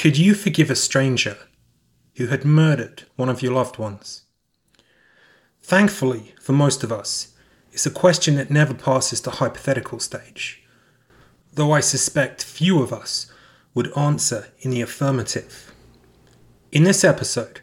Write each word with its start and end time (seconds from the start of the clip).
Could 0.00 0.16
you 0.16 0.32
forgive 0.32 0.70
a 0.70 0.76
stranger 0.76 1.36
who 2.14 2.28
had 2.28 2.42
murdered 2.42 3.02
one 3.16 3.28
of 3.28 3.42
your 3.42 3.52
loved 3.52 3.76
ones? 3.76 4.22
Thankfully, 5.62 6.34
for 6.40 6.54
most 6.54 6.82
of 6.82 6.90
us, 6.90 7.34
it's 7.70 7.84
a 7.84 7.90
question 7.90 8.36
that 8.36 8.50
never 8.50 8.72
passes 8.72 9.20
the 9.20 9.32
hypothetical 9.32 10.00
stage, 10.00 10.62
though 11.52 11.72
I 11.72 11.80
suspect 11.80 12.42
few 12.42 12.82
of 12.82 12.94
us 12.94 13.30
would 13.74 13.94
answer 13.94 14.46
in 14.60 14.70
the 14.70 14.80
affirmative. 14.80 15.70
In 16.72 16.84
this 16.84 17.04
episode, 17.04 17.60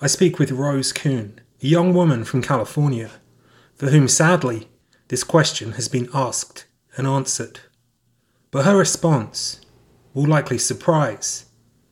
I 0.00 0.08
speak 0.08 0.40
with 0.40 0.50
Rose 0.50 0.92
Kuhn, 0.92 1.40
a 1.62 1.66
young 1.68 1.94
woman 1.94 2.24
from 2.24 2.42
California, 2.42 3.12
for 3.76 3.90
whom 3.90 4.08
sadly 4.08 4.66
this 5.06 5.22
question 5.22 5.74
has 5.74 5.86
been 5.86 6.08
asked 6.12 6.66
and 6.96 7.06
answered. 7.06 7.60
But 8.50 8.64
her 8.64 8.76
response 8.76 9.60
will 10.14 10.26
likely 10.26 10.58
surprise 10.58 11.46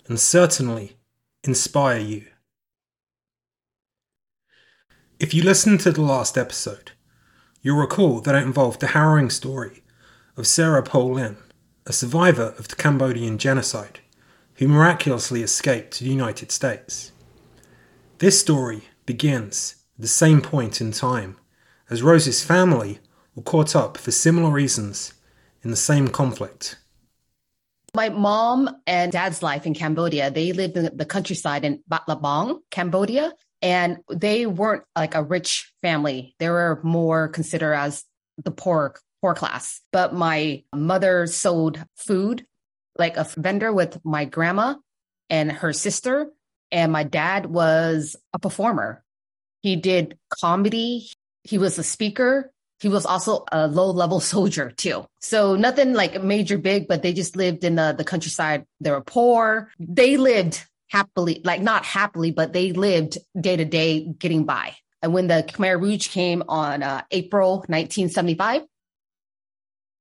and 0.09 0.19
certainly 0.19 0.97
inspire 1.45 2.01
you. 2.01 2.25
If 5.21 5.35
you 5.35 5.43
listened 5.43 5.81
to 5.81 5.93
the 5.93 6.03
last 6.03 6.39
episode, 6.39 6.93
you'll 7.63 7.77
recall 7.77 8.21
that 8.21 8.35
it 8.35 8.43
involved 8.43 8.81
the 8.81 8.89
harrowing 8.89 9.31
story 9.31 9.83
of 10.37 10.47
Sarah 10.47 10.83
Po 10.83 11.05
Lin, 11.07 11.37
a 11.87 11.93
survivor 11.93 12.55
of 12.59 12.69
the 12.69 12.77
Cambodian 12.77 13.39
genocide, 13.39 14.01
who 14.55 14.69
miraculously 14.69 15.43
escaped 15.43 15.93
to 15.95 16.05
the 16.05 16.11
United 16.11 16.51
States. 16.51 17.13
This 18.19 18.41
story 18.41 18.89
begins 19.07 19.77
at 19.97 20.03
the 20.03 20.09
same 20.09 20.41
point 20.41 20.81
in 20.81 20.93
time 20.93 21.37
as 21.91 22.03
Rose's 22.03 22.45
family 22.45 22.99
were 23.35 23.43
caught 23.43 23.75
up 23.77 23.97
for 23.97 24.11
similar 24.11 24.51
reasons 24.51 25.15
in 25.63 25.71
the 25.71 25.77
same 25.77 26.09
conflict. 26.09 26.77
My 27.95 28.09
mom 28.11 28.69
and 28.87 29.11
dad's 29.11 29.43
life 29.43 29.67
in 29.67 29.75
Cambodia, 29.75 30.31
they 30.31 30.53
lived 30.53 30.77
in 30.77 30.97
the 30.97 31.05
countryside 31.05 31.65
in 31.65 31.83
Battambang, 31.91 32.59
Cambodia, 32.71 33.33
and 33.63 33.99
they 34.11 34.47
weren't 34.47 34.85
like 34.95 35.15
a 35.15 35.23
rich 35.23 35.73
family. 35.83 36.35
They 36.39 36.49
were 36.49 36.81
more 36.83 37.29
considered 37.29 37.75
as 37.75 38.05
the 38.45 38.51
poor 38.51 38.95
poor 39.21 39.35
class. 39.35 39.81
But 39.93 40.15
my 40.15 40.63
mother 40.75 41.27
sold 41.27 41.83
food 41.97 42.47
like 42.97 43.17
a 43.17 43.27
vendor 43.37 43.73
with 43.73 43.99
my 44.05 44.25
grandma 44.25 44.75
and 45.31 45.51
her 45.51 45.73
sister 45.73 46.31
and 46.71 46.93
my 46.93 47.05
dad 47.05 47.47
was 47.47 48.17
a 48.33 48.39
performer. 48.39 49.03
He 49.63 49.77
did 49.77 50.19
comedy. 50.29 51.11
He 51.45 51.59
was 51.59 51.79
a 51.79 51.83
speaker. 51.83 52.53
He 52.81 52.89
was 52.89 53.07
also 53.07 53.45
a 53.51 53.67
low 53.67 53.91
level 53.91 54.21
soldier 54.35 54.71
too. 54.71 55.07
So 55.21 55.57
nothing 55.57 55.95
like 55.95 56.23
major 56.23 56.59
big, 56.59 56.89
but 56.89 57.03
they 57.03 57.13
just 57.13 57.37
lived 57.37 57.65
in 57.65 57.75
the, 57.75 57.95
the 57.97 58.05
countryside. 58.05 58.67
They 58.81 58.91
were 58.91 59.01
poor. 59.01 59.71
They 59.79 60.17
lived 60.17 60.65
happily, 60.89 61.41
like 61.45 61.61
not 61.61 61.85
happily, 61.85 62.31
but 62.31 62.53
they 62.53 62.73
lived 62.73 63.19
day 63.39 63.57
to 63.57 63.65
day 63.65 64.07
getting 64.07 64.45
by. 64.45 64.77
And 65.03 65.13
when 65.13 65.29
the 65.29 65.45
Khmer 65.47 65.81
Rouge 65.81 66.09
came 66.09 66.43
on 66.49 66.83
uh, 66.83 67.03
April 67.11 67.59
1975, 67.69 68.63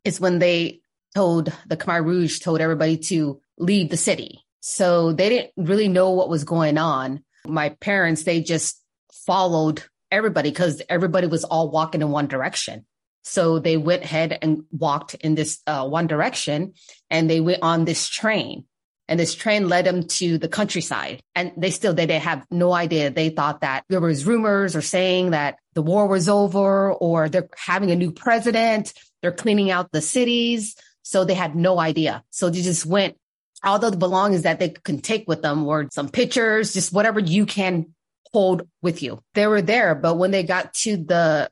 is 0.03 0.19
when 0.19 0.39
they 0.39 0.79
told 1.13 1.51
the 1.67 1.77
Khmer 1.77 2.03
Rouge 2.03 2.39
told 2.39 2.61
everybody 2.61 2.97
to 2.97 3.41
leave 3.57 3.89
the 3.89 3.97
city. 3.97 4.45
So 4.59 5.13
they 5.13 5.29
didn't 5.29 5.51
really 5.57 5.87
know 5.87 6.11
what 6.11 6.29
was 6.29 6.43
going 6.43 6.77
on. 6.77 7.23
My 7.45 7.69
parents, 7.69 8.23
they 8.23 8.41
just 8.41 8.81
followed 9.25 9.83
everybody 10.11 10.49
because 10.49 10.81
everybody 10.89 11.27
was 11.27 11.43
all 11.43 11.69
walking 11.69 12.01
in 12.01 12.09
one 12.09 12.27
direction. 12.27 12.85
So 13.23 13.59
they 13.59 13.75
went 13.75 14.03
ahead 14.03 14.37
and 14.41 14.63
walked 14.71 15.15
in 15.15 15.35
this 15.35 15.59
uh, 15.67 15.87
one 15.87 16.07
direction 16.07 16.73
and 17.09 17.29
they 17.29 17.41
went 17.41 17.61
on 17.61 17.85
this 17.85 18.07
train. 18.07 18.65
And 19.09 19.19
this 19.19 19.35
train 19.35 19.69
led 19.69 19.85
them 19.85 20.03
to 20.03 20.37
the 20.37 20.49
countryside. 20.49 21.21
And 21.33 21.53
they 21.55 21.71
still 21.71 21.93
they, 21.93 22.05
they 22.05 22.19
have 22.19 22.45
no 22.51 22.73
idea. 22.73 23.09
They 23.09 23.29
thought 23.29 23.61
that 23.61 23.85
there 23.89 24.01
was 24.01 24.25
rumors 24.25 24.75
or 24.75 24.81
saying 24.81 25.31
that 25.31 25.57
the 25.73 25.81
war 25.81 26.07
was 26.07 26.27
over 26.27 26.91
or 26.91 27.29
they're 27.29 27.49
having 27.55 27.91
a 27.91 27.95
new 27.95 28.11
president. 28.11 28.93
They're 29.21 29.31
cleaning 29.31 29.71
out 29.71 29.91
the 29.91 30.01
cities. 30.01 30.75
So 31.03 31.23
they 31.23 31.35
had 31.35 31.55
no 31.55 31.79
idea. 31.79 32.23
So 32.31 32.49
they 32.49 32.61
just 32.61 32.85
went 32.85 33.17
all 33.63 33.79
the 33.79 33.91
belongings 33.91 34.43
that 34.43 34.59
they 34.59 34.69
can 34.69 34.99
take 34.99 35.27
with 35.27 35.41
them 35.41 35.65
were 35.65 35.87
some 35.91 36.09
pictures, 36.09 36.73
just 36.73 36.93
whatever 36.93 37.19
you 37.19 37.45
can 37.45 37.87
hold 38.33 38.67
with 38.81 39.01
you. 39.01 39.21
They 39.33 39.47
were 39.47 39.61
there, 39.61 39.95
but 39.95 40.15
when 40.15 40.31
they 40.31 40.43
got 40.43 40.73
to 40.75 40.97
the 40.97 41.49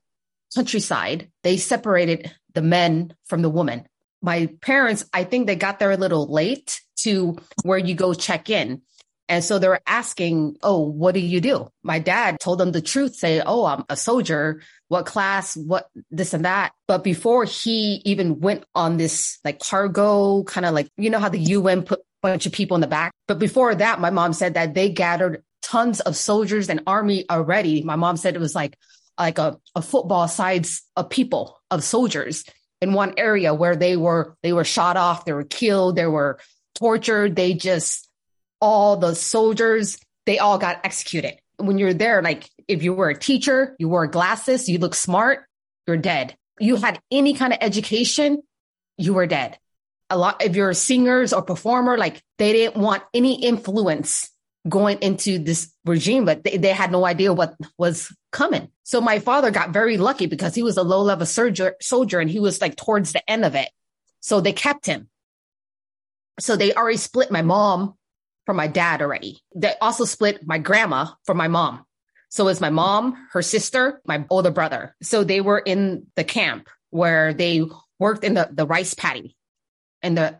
countryside, 0.53 1.29
they 1.43 1.57
separated 1.57 2.31
the 2.53 2.61
men 2.61 3.13
from 3.25 3.41
the 3.41 3.49
women. 3.49 3.85
My 4.21 4.47
parents, 4.61 5.05
I 5.13 5.23
think 5.23 5.45
they 5.45 5.55
got 5.55 5.79
there 5.79 5.91
a 5.91 5.97
little 5.97 6.31
late 6.31 6.81
to 6.99 7.37
where 7.63 7.77
you 7.77 7.93
go 7.93 8.13
check 8.13 8.49
in. 8.49 8.81
And 9.27 9.43
so 9.43 9.57
they 9.57 9.67
were 9.67 9.81
asking, 9.87 10.57
Oh, 10.61 10.81
what 10.81 11.13
do 11.13 11.19
you 11.19 11.41
do? 11.41 11.67
My 11.83 11.99
dad 11.99 12.39
told 12.39 12.59
them 12.59 12.71
the 12.71 12.81
truth, 12.81 13.15
say, 13.15 13.41
Oh, 13.43 13.65
I'm 13.65 13.83
a 13.89 13.97
soldier. 13.97 14.61
What 14.87 15.07
class? 15.07 15.57
What 15.57 15.89
this 16.11 16.33
and 16.33 16.45
that. 16.45 16.73
But 16.87 17.03
before 17.03 17.43
he 17.43 18.01
even 18.05 18.39
went 18.39 18.65
on 18.75 18.97
this 18.97 19.39
like 19.43 19.59
cargo 19.59 20.43
kind 20.43 20.65
of 20.65 20.73
like, 20.73 20.89
you 20.97 21.09
know 21.09 21.19
how 21.19 21.29
the 21.29 21.39
UN 21.39 21.83
put 21.83 21.99
a 21.99 22.03
bunch 22.21 22.45
of 22.45 22.51
people 22.51 22.75
in 22.75 22.81
the 22.81 22.87
back. 22.87 23.13
But 23.27 23.39
before 23.39 23.73
that, 23.73 23.99
my 23.99 24.11
mom 24.11 24.33
said 24.33 24.53
that 24.53 24.75
they 24.75 24.89
gathered 24.89 25.43
tons 25.65 25.99
of 25.99 26.15
soldiers 26.15 26.69
and 26.69 26.81
army 26.85 27.25
already. 27.29 27.81
My 27.81 27.95
mom 27.95 28.17
said 28.17 28.35
it 28.35 28.39
was 28.39 28.55
like, 28.55 28.77
like 29.17 29.39
a, 29.39 29.57
a 29.73 29.81
football 29.81 30.27
size 30.27 30.83
of 30.95 31.09
people 31.09 31.59
of 31.71 31.83
soldiers 31.83 32.45
in 32.81 32.93
one 32.93 33.15
area 33.17 33.53
where 33.53 33.75
they 33.75 33.97
were, 33.97 34.37
they 34.43 34.53
were 34.53 34.63
shot 34.63 34.95
off, 34.95 35.25
they 35.25 35.33
were 35.33 35.43
killed, 35.43 35.95
they 35.95 36.05
were 36.05 36.39
tortured. 36.75 37.35
They 37.35 37.55
just 37.55 38.07
all 38.61 38.97
the 38.97 39.15
soldiers, 39.15 39.97
they 40.25 40.37
all 40.37 40.57
got 40.57 40.81
executed. 40.83 41.39
When 41.57 41.77
you're 41.77 41.93
there, 41.93 42.21
like 42.21 42.49
if 42.67 42.83
you 42.83 42.93
were 42.93 43.09
a 43.09 43.17
teacher, 43.17 43.75
you 43.79 43.89
wore 43.89 44.07
glasses, 44.07 44.69
you 44.69 44.77
look 44.77 44.93
smart, 44.93 45.45
you're 45.87 45.97
dead. 45.97 46.35
You 46.59 46.75
had 46.75 46.99
any 47.11 47.33
kind 47.33 47.53
of 47.53 47.59
education, 47.61 48.41
you 48.97 49.13
were 49.13 49.27
dead. 49.27 49.57
A 50.09 50.17
lot, 50.17 50.43
if 50.43 50.55
you're 50.55 50.73
singers 50.73 51.33
or 51.33 51.41
performer, 51.41 51.97
like 51.97 52.21
they 52.37 52.53
didn't 52.53 52.81
want 52.81 53.03
any 53.13 53.43
influence 53.43 54.29
going 54.67 54.97
into 55.01 55.37
this 55.37 55.71
regime, 55.85 56.25
but 56.25 56.43
they, 56.43 56.57
they 56.57 56.69
had 56.69 56.91
no 56.91 57.05
idea 57.05 57.33
what 57.33 57.55
was 57.77 58.11
coming. 58.31 58.69
So 58.83 58.99
my 58.99 59.19
father 59.19 59.51
got 59.51 59.71
very 59.71 59.97
lucky 59.97 60.25
because 60.25 60.55
he 60.55 60.63
was 60.63 60.77
a 60.77 60.83
low 60.83 61.01
level 61.01 61.25
soldier, 61.25 61.75
soldier 61.81 62.19
and 62.19 62.29
he 62.29 62.39
was 62.39 62.61
like 62.61 62.75
towards 62.75 63.13
the 63.13 63.29
end 63.29 63.45
of 63.45 63.55
it. 63.55 63.69
So 64.21 64.41
they 64.41 64.53
kept 64.53 64.85
him. 64.85 65.09
So 66.39 66.55
they 66.55 66.73
already 66.73 66.97
split 66.97 67.31
my 67.31 67.43
mom 67.43 67.95
from 68.45 68.57
my 68.57 68.67
dad 68.67 69.01
already. 69.01 69.41
They 69.55 69.73
also 69.81 70.05
split 70.05 70.45
my 70.45 70.57
grandma 70.57 71.07
from 71.25 71.37
my 71.37 71.47
mom. 71.47 71.85
So 72.29 72.47
it's 72.47 72.61
my 72.61 72.69
mom, 72.69 73.27
her 73.31 73.41
sister, 73.41 74.01
my 74.05 74.25
older 74.29 74.51
brother. 74.51 74.95
So 75.01 75.23
they 75.23 75.41
were 75.41 75.59
in 75.59 76.07
the 76.15 76.23
camp 76.23 76.69
where 76.89 77.33
they 77.33 77.63
worked 77.99 78.23
in 78.23 78.33
the, 78.33 78.49
the 78.51 78.65
rice 78.65 78.93
paddy 78.93 79.37
and 80.01 80.17
the 80.17 80.39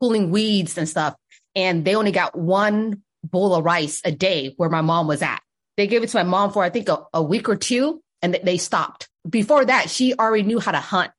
pulling 0.00 0.30
weeds 0.30 0.76
and 0.76 0.88
stuff. 0.88 1.14
And 1.54 1.84
they 1.84 1.94
only 1.94 2.12
got 2.12 2.36
one 2.36 3.02
bowl 3.24 3.54
of 3.54 3.64
rice 3.64 4.00
a 4.04 4.12
day 4.12 4.54
where 4.56 4.70
my 4.70 4.80
mom 4.80 5.06
was 5.06 5.22
at. 5.22 5.42
They 5.76 5.86
gave 5.86 6.02
it 6.02 6.08
to 6.10 6.16
my 6.16 6.22
mom 6.22 6.52
for, 6.52 6.62
I 6.62 6.70
think, 6.70 6.88
a, 6.88 7.04
a 7.14 7.22
week 7.22 7.48
or 7.48 7.56
two 7.56 8.02
and 8.22 8.38
they 8.42 8.56
stopped. 8.56 9.08
Before 9.28 9.64
that, 9.64 9.90
she 9.90 10.14
already 10.14 10.42
knew 10.42 10.60
how 10.60 10.72
to 10.72 10.80
hunt, 10.80 11.10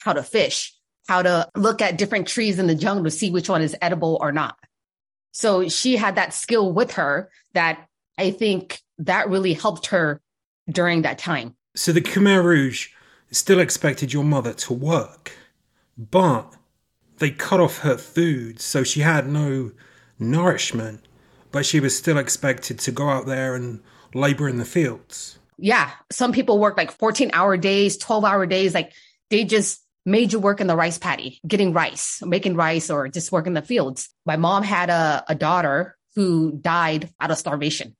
how 0.00 0.12
to 0.12 0.22
fish, 0.22 0.74
how 1.08 1.22
to 1.22 1.48
look 1.56 1.82
at 1.82 1.98
different 1.98 2.28
trees 2.28 2.58
in 2.58 2.66
the 2.66 2.74
jungle 2.74 3.04
to 3.04 3.10
see 3.10 3.30
which 3.30 3.48
one 3.48 3.62
is 3.62 3.76
edible 3.80 4.18
or 4.20 4.32
not. 4.32 4.56
So 5.32 5.68
she 5.68 5.96
had 5.96 6.16
that 6.16 6.34
skill 6.34 6.72
with 6.72 6.92
her 6.92 7.30
that 7.54 7.86
I 8.18 8.30
think 8.30 8.80
that 8.98 9.28
really 9.28 9.54
helped 9.54 9.86
her 9.86 10.20
during 10.68 11.02
that 11.02 11.18
time. 11.18 11.56
So 11.74 11.92
the 11.92 12.00
Khmer 12.00 12.42
Rouge 12.42 12.88
still 13.30 13.60
expected 13.60 14.12
your 14.12 14.24
mother 14.24 14.52
to 14.52 14.72
work, 14.72 15.32
but 15.96 16.54
they 17.18 17.30
cut 17.30 17.60
off 17.60 17.78
her 17.78 17.96
food, 17.96 18.60
so 18.60 18.82
she 18.82 19.00
had 19.00 19.28
no 19.28 19.72
nourishment, 20.18 21.06
but 21.52 21.66
she 21.66 21.80
was 21.80 21.96
still 21.96 22.18
expected 22.18 22.78
to 22.80 22.92
go 22.92 23.08
out 23.08 23.26
there 23.26 23.54
and 23.54 23.82
labor 24.14 24.48
in 24.48 24.58
the 24.58 24.64
fields. 24.64 25.38
Yeah. 25.58 25.90
Some 26.10 26.32
people 26.32 26.58
work 26.58 26.76
like 26.76 26.90
14 26.90 27.30
hour 27.32 27.56
days, 27.56 27.96
12 27.98 28.24
hour 28.24 28.46
days. 28.46 28.74
Like 28.74 28.92
they 29.28 29.44
just 29.44 29.82
made 30.06 30.32
you 30.32 30.40
work 30.40 30.60
in 30.60 30.66
the 30.66 30.76
rice 30.76 30.98
paddy, 30.98 31.40
getting 31.46 31.72
rice, 31.72 32.22
making 32.24 32.56
rice, 32.56 32.90
or 32.90 33.08
just 33.08 33.32
work 33.32 33.46
in 33.46 33.54
the 33.54 33.62
fields. 33.62 34.08
My 34.24 34.36
mom 34.36 34.62
had 34.62 34.90
a, 34.90 35.24
a 35.28 35.34
daughter 35.34 35.96
who 36.16 36.52
died 36.52 37.10
out 37.20 37.30
of 37.30 37.38
starvation. 37.38 37.96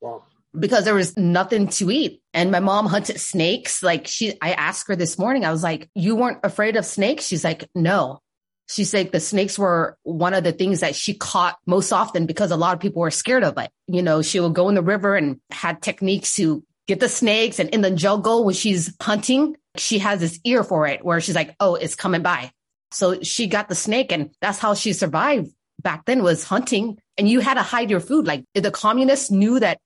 Wow. 0.00 0.24
Because 0.56 0.84
there 0.84 0.94
was 0.94 1.16
nothing 1.16 1.68
to 1.68 1.90
eat. 1.90 2.22
And 2.32 2.52
my 2.52 2.60
mom 2.60 2.86
hunted 2.86 3.18
snakes. 3.18 3.82
Like 3.82 4.06
she, 4.06 4.34
I 4.40 4.52
asked 4.52 4.86
her 4.88 4.94
this 4.94 5.18
morning, 5.18 5.44
I 5.44 5.50
was 5.50 5.62
like, 5.62 5.88
you 5.94 6.14
weren't 6.14 6.40
afraid 6.44 6.76
of 6.76 6.84
snakes? 6.84 7.26
She's 7.26 7.42
like, 7.42 7.68
no. 7.74 8.20
She 8.66 8.84
said 8.84 9.12
the 9.12 9.20
snakes 9.20 9.58
were 9.58 9.98
one 10.02 10.32
of 10.32 10.42
the 10.42 10.52
things 10.52 10.80
that 10.80 10.96
she 10.96 11.14
caught 11.14 11.58
most 11.66 11.92
often 11.92 12.26
because 12.26 12.50
a 12.50 12.56
lot 12.56 12.74
of 12.74 12.80
people 12.80 13.02
were 13.02 13.10
scared 13.10 13.44
of 13.44 13.58
it. 13.58 13.70
You 13.86 14.02
know, 14.02 14.22
she 14.22 14.40
would 14.40 14.54
go 14.54 14.68
in 14.68 14.74
the 14.74 14.82
river 14.82 15.16
and 15.16 15.40
had 15.50 15.82
techniques 15.82 16.36
to 16.36 16.64
get 16.86 17.00
the 17.00 17.08
snakes 17.08 17.58
and 17.58 17.70
in 17.70 17.82
the 17.82 17.90
jungle 17.90 18.44
when 18.44 18.54
she's 18.54 18.94
hunting, 19.00 19.56
she 19.76 19.98
has 19.98 20.20
this 20.20 20.40
ear 20.44 20.64
for 20.64 20.86
it 20.86 21.04
where 21.04 21.20
she's 21.20 21.34
like, 21.34 21.54
oh, 21.60 21.74
it's 21.74 21.94
coming 21.94 22.22
by. 22.22 22.50
So 22.90 23.22
she 23.22 23.48
got 23.48 23.68
the 23.68 23.74
snake 23.74 24.12
and 24.12 24.30
that's 24.40 24.58
how 24.58 24.74
she 24.74 24.92
survived 24.92 25.50
back 25.82 26.04
then 26.04 26.22
was 26.22 26.44
hunting 26.44 26.98
and 27.18 27.28
you 27.28 27.40
had 27.40 27.54
to 27.54 27.62
hide 27.62 27.90
your 27.90 28.00
food. 28.00 28.26
Like 28.26 28.44
if 28.54 28.62
the 28.62 28.70
communists 28.70 29.30
knew 29.30 29.60
that 29.60 29.78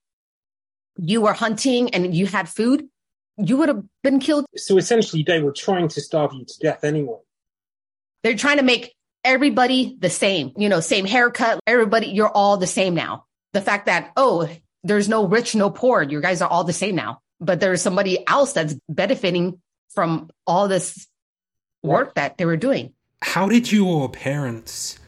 you 0.99 1.23
were 1.23 1.33
hunting 1.33 1.91
and 1.91 2.15
you 2.15 2.27
had 2.27 2.49
food, 2.49 2.89
you 3.37 3.57
would 3.57 3.69
have 3.69 3.85
been 4.03 4.19
killed. 4.19 4.47
So 4.57 4.77
essentially, 4.77 5.23
they 5.23 5.41
were 5.41 5.53
trying 5.53 5.89
to 5.89 6.01
starve 6.01 6.33
you 6.35 6.45
to 6.45 6.59
death 6.61 6.85
anyway. 6.85 7.19
They're 8.23 8.37
trying 8.37 8.59
to 8.59 8.63
make 8.63 8.95
everybody 9.25 9.97
the 9.99 10.11
same, 10.11 10.53
you 10.57 10.69
know, 10.69 10.81
same 10.81 11.05
haircut. 11.05 11.61
Everybody, 11.67 12.09
you're 12.09 12.31
all 12.31 12.57
the 12.57 12.67
same 12.67 12.95
now. 12.95 13.27
The 13.53 13.61
fact 13.61 13.87
that, 13.87 14.13
oh, 14.17 14.49
there's 14.85 15.09
no 15.09 15.27
rich, 15.27 15.55
no 15.55 15.71
poor. 15.71 16.03
You 16.03 16.21
guys 16.21 16.43
are 16.43 16.49
all 16.49 16.65
the 16.65 16.73
same 16.73 16.95
now. 16.95 17.21
But 17.41 17.61
there's 17.61 17.83
somebody 17.83 18.27
else 18.27 18.53
that's 18.53 18.75
benefiting 18.89 19.61
from 19.91 20.31
all 20.47 20.69
this 20.69 21.07
work 21.83 22.15
that 22.15 22.39
they 22.39 22.45
were 22.45 22.57
doing. 22.57 22.93
How 23.23 23.49
did 23.49 23.73
your 23.73 24.09
parents 24.09 24.99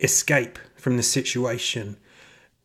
escape 0.00 0.58
from 0.76 0.96
the 0.96 1.02
situation? 1.02 1.96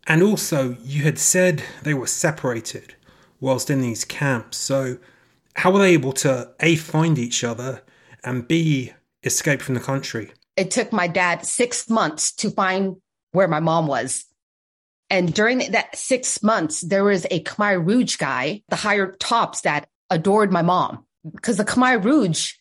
And 0.07 0.21
also, 0.21 0.77
you 0.83 1.03
had 1.03 1.17
said 1.17 1.63
they 1.83 1.94
were 1.94 2.07
separated 2.07 2.95
whilst 3.39 3.69
in 3.69 3.81
these 3.81 4.05
camps. 4.05 4.57
So, 4.57 4.97
how 5.55 5.71
were 5.71 5.79
they 5.79 5.94
able 5.94 6.13
to 6.13 6.51
A, 6.59 6.75
find 6.75 7.17
each 7.17 7.44
other 7.44 7.81
and 8.23 8.47
B, 8.47 8.94
escape 9.23 9.61
from 9.61 9.75
the 9.75 9.81
country? 9.81 10.31
It 10.55 10.71
took 10.71 10.91
my 10.91 11.07
dad 11.07 11.45
six 11.45 11.89
months 11.89 12.33
to 12.35 12.51
find 12.51 12.97
where 13.31 13.47
my 13.47 13.59
mom 13.59 13.87
was. 13.87 14.25
And 15.09 15.33
during 15.33 15.71
that 15.71 15.95
six 15.95 16.41
months, 16.41 16.81
there 16.81 17.03
was 17.03 17.25
a 17.25 17.43
Khmer 17.43 17.85
Rouge 17.85 18.17
guy, 18.17 18.63
the 18.69 18.75
higher 18.75 19.11
tops 19.19 19.61
that 19.61 19.87
adored 20.09 20.51
my 20.51 20.61
mom 20.61 21.05
because 21.31 21.57
the 21.57 21.65
Khmer 21.65 22.03
Rouge, 22.03 22.53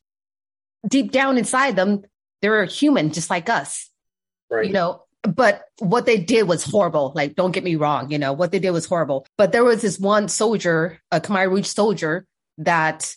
deep 0.86 1.12
down 1.12 1.38
inside 1.38 1.76
them, 1.76 2.02
they're 2.40 2.64
human 2.64 3.12
just 3.12 3.30
like 3.30 3.48
us. 3.48 3.90
Right. 4.50 4.66
You 4.66 4.72
know, 4.72 5.04
but 5.22 5.62
what 5.78 6.04
they 6.04 6.18
did 6.18 6.48
was 6.48 6.64
horrible. 6.64 7.12
Like, 7.14 7.36
don't 7.36 7.52
get 7.52 7.64
me 7.64 7.76
wrong, 7.76 8.10
you 8.10 8.18
know, 8.18 8.32
what 8.32 8.52
they 8.52 8.58
did 8.58 8.72
was 8.72 8.86
horrible. 8.86 9.26
But 9.38 9.52
there 9.52 9.64
was 9.64 9.82
this 9.82 9.98
one 9.98 10.28
soldier, 10.28 11.00
a 11.10 11.20
Khmer 11.20 11.50
Rouge 11.50 11.66
soldier, 11.66 12.26
that 12.58 13.14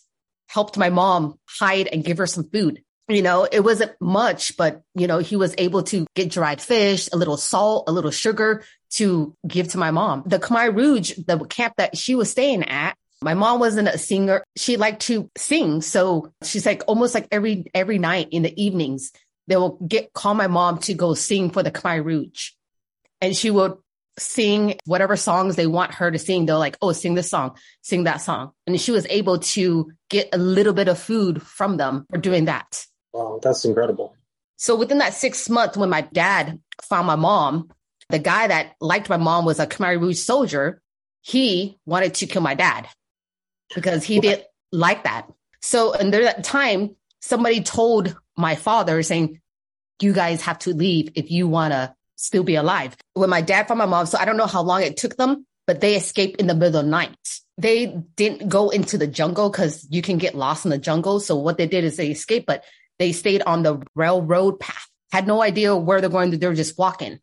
helped 0.47 0.77
my 0.77 0.89
mom 0.89 1.37
hide 1.45 1.87
and 1.87 2.05
give 2.05 2.19
her 2.19 2.27
some 2.27 2.47
food. 2.49 2.83
You 3.07 3.21
know, 3.21 3.47
it 3.49 3.59
wasn't 3.59 3.93
much, 4.01 4.57
but 4.57 4.81
you 4.95 5.05
know, 5.05 5.19
he 5.19 5.35
was 5.35 5.53
able 5.59 5.83
to 5.83 6.07
get 6.15 6.31
dried 6.31 6.59
fish, 6.59 7.07
a 7.13 7.17
little 7.17 7.37
salt, 7.37 7.83
a 7.87 7.91
little 7.91 8.11
sugar 8.11 8.63
to 8.91 9.35
give 9.47 9.67
to 9.69 9.77
my 9.77 9.91
mom. 9.91 10.23
The 10.25 10.39
Khmer 10.39 10.75
Rouge, 10.75 11.13
the 11.27 11.37
camp 11.45 11.75
that 11.77 11.97
she 11.97 12.15
was 12.15 12.31
staying 12.31 12.63
at, 12.63 12.97
my 13.21 13.33
mom 13.33 13.59
wasn't 13.59 13.87
a 13.87 13.97
singer. 13.97 14.43
She 14.55 14.77
liked 14.77 15.03
to 15.03 15.29
sing. 15.37 15.81
So 15.81 16.31
she's 16.43 16.65
like 16.65 16.83
almost 16.87 17.13
like 17.13 17.27
every 17.31 17.65
every 17.73 17.99
night 17.99 18.29
in 18.31 18.41
the 18.41 18.61
evenings, 18.61 19.11
they 19.47 19.55
will 19.55 19.77
get 19.87 20.13
call 20.13 20.33
my 20.33 20.47
mom 20.47 20.79
to 20.79 20.93
go 20.93 21.13
sing 21.13 21.51
for 21.51 21.61
the 21.61 21.71
Khmer 21.71 22.03
Rouge. 22.03 22.51
And 23.21 23.35
she 23.35 23.51
would 23.51 23.77
sing 24.17 24.79
whatever 24.85 25.15
songs 25.15 25.55
they 25.55 25.67
want 25.67 25.95
her 25.95 26.09
to 26.09 26.19
sing. 26.19 26.45
They're 26.45 26.57
like, 26.57 26.77
oh, 26.81 26.91
sing 26.91 27.15
this 27.15 27.29
song, 27.29 27.57
sing 27.81 28.05
that 28.05 28.17
song. 28.17 28.51
And 28.65 28.79
she 28.79 28.91
was 28.91 29.05
able 29.09 29.39
to 29.39 29.91
get 30.09 30.29
a 30.33 30.37
little 30.37 30.73
bit 30.73 30.87
of 30.87 30.99
food 30.99 31.41
from 31.41 31.77
them 31.77 32.05
for 32.09 32.17
doing 32.17 32.45
that. 32.45 32.85
Wow, 33.15 33.39
that's 33.41 33.63
incredible. 33.63 34.13
So 34.57 34.75
within 34.75 34.97
that 34.97 35.13
six 35.13 35.49
months, 35.49 35.77
when 35.77 35.89
my 35.89 36.01
dad 36.01 36.59
found 36.81 37.07
my 37.07 37.15
mom, 37.15 37.69
the 38.09 38.19
guy 38.19 38.47
that 38.47 38.75
liked 38.81 39.07
my 39.07 39.15
mom 39.15 39.45
was 39.45 39.57
a 39.57 39.65
Khmer 39.65 40.01
Rouge 40.01 40.19
soldier. 40.19 40.81
He 41.21 41.79
wanted 41.85 42.15
to 42.15 42.25
kill 42.25 42.41
my 42.41 42.55
dad 42.55 42.89
because 43.73 44.03
he 44.03 44.19
didn't 44.19 44.43
like 44.73 45.05
that. 45.05 45.31
So, 45.61 45.93
and 45.93 46.13
that 46.13 46.43
time, 46.43 46.97
somebody 47.21 47.63
told 47.63 48.17
my 48.35 48.55
father 48.55 49.01
saying, 49.01 49.39
you 50.01 50.11
guys 50.11 50.41
have 50.41 50.59
to 50.59 50.73
leave 50.73 51.11
if 51.15 51.31
you 51.31 51.47
want 51.47 51.71
to 51.71 51.95
still 52.17 52.43
be 52.43 52.55
alive. 52.55 52.97
When 53.13 53.29
my 53.29 53.39
dad 53.39 53.69
found 53.69 53.77
my 53.77 53.85
mom, 53.85 54.07
so 54.07 54.17
I 54.17 54.25
don't 54.25 54.35
know 54.35 54.45
how 54.45 54.61
long 54.61 54.81
it 54.81 54.97
took 54.97 55.15
them, 55.15 55.47
but 55.67 55.79
they 55.79 55.95
escaped 55.95 56.41
in 56.41 56.47
the 56.47 56.53
middle 56.53 56.79
of 56.79 56.85
the 56.85 56.91
night. 56.91 57.15
They 57.57 57.87
didn't 58.17 58.49
go 58.49 58.71
into 58.71 58.97
the 58.97 59.07
jungle 59.07 59.49
because 59.49 59.87
you 59.89 60.01
can 60.01 60.17
get 60.17 60.35
lost 60.35 60.65
in 60.65 60.71
the 60.71 60.77
jungle. 60.77 61.21
So 61.21 61.37
what 61.37 61.57
they 61.57 61.65
did 61.65 61.85
is 61.85 61.95
they 61.95 62.11
escaped, 62.11 62.45
but 62.45 62.65
they 62.99 63.11
stayed 63.11 63.41
on 63.43 63.63
the 63.63 63.81
railroad 63.95 64.59
path. 64.59 64.87
Had 65.11 65.27
no 65.27 65.41
idea 65.41 65.75
where 65.75 66.01
they're 66.01 66.09
going. 66.09 66.37
They're 66.37 66.53
just 66.53 66.77
walking. 66.77 67.19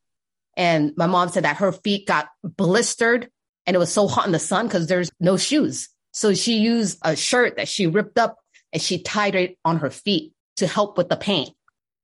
And 0.57 0.93
my 0.97 1.07
mom 1.07 1.29
said 1.29 1.45
that 1.45 1.57
her 1.57 1.73
feet 1.73 2.07
got 2.07 2.29
blistered 2.43 3.31
and 3.67 3.75
it 3.75 3.79
was 3.79 3.93
so 3.93 4.09
hot 4.09 4.27
in 4.27 4.33
the 4.33 4.39
sun 4.39 4.67
because 4.67 4.87
there's 4.87 5.11
no 5.21 5.37
shoes. 5.37 5.89
So 6.13 6.35
she 6.35 6.59
used 6.59 6.99
a 7.03 7.17
shirt 7.17 7.57
that 7.57 7.69
she 7.69 7.87
ripped 7.87 8.19
up 8.19 8.39
and 8.73 8.83
she 8.83 9.03
tied 9.03 9.35
it 9.35 9.59
on 9.65 9.79
her 9.79 9.91
feet 9.91 10.33
to 10.57 10.67
help 10.67 10.99
with 10.99 11.09
the 11.09 11.17
pain. 11.17 11.49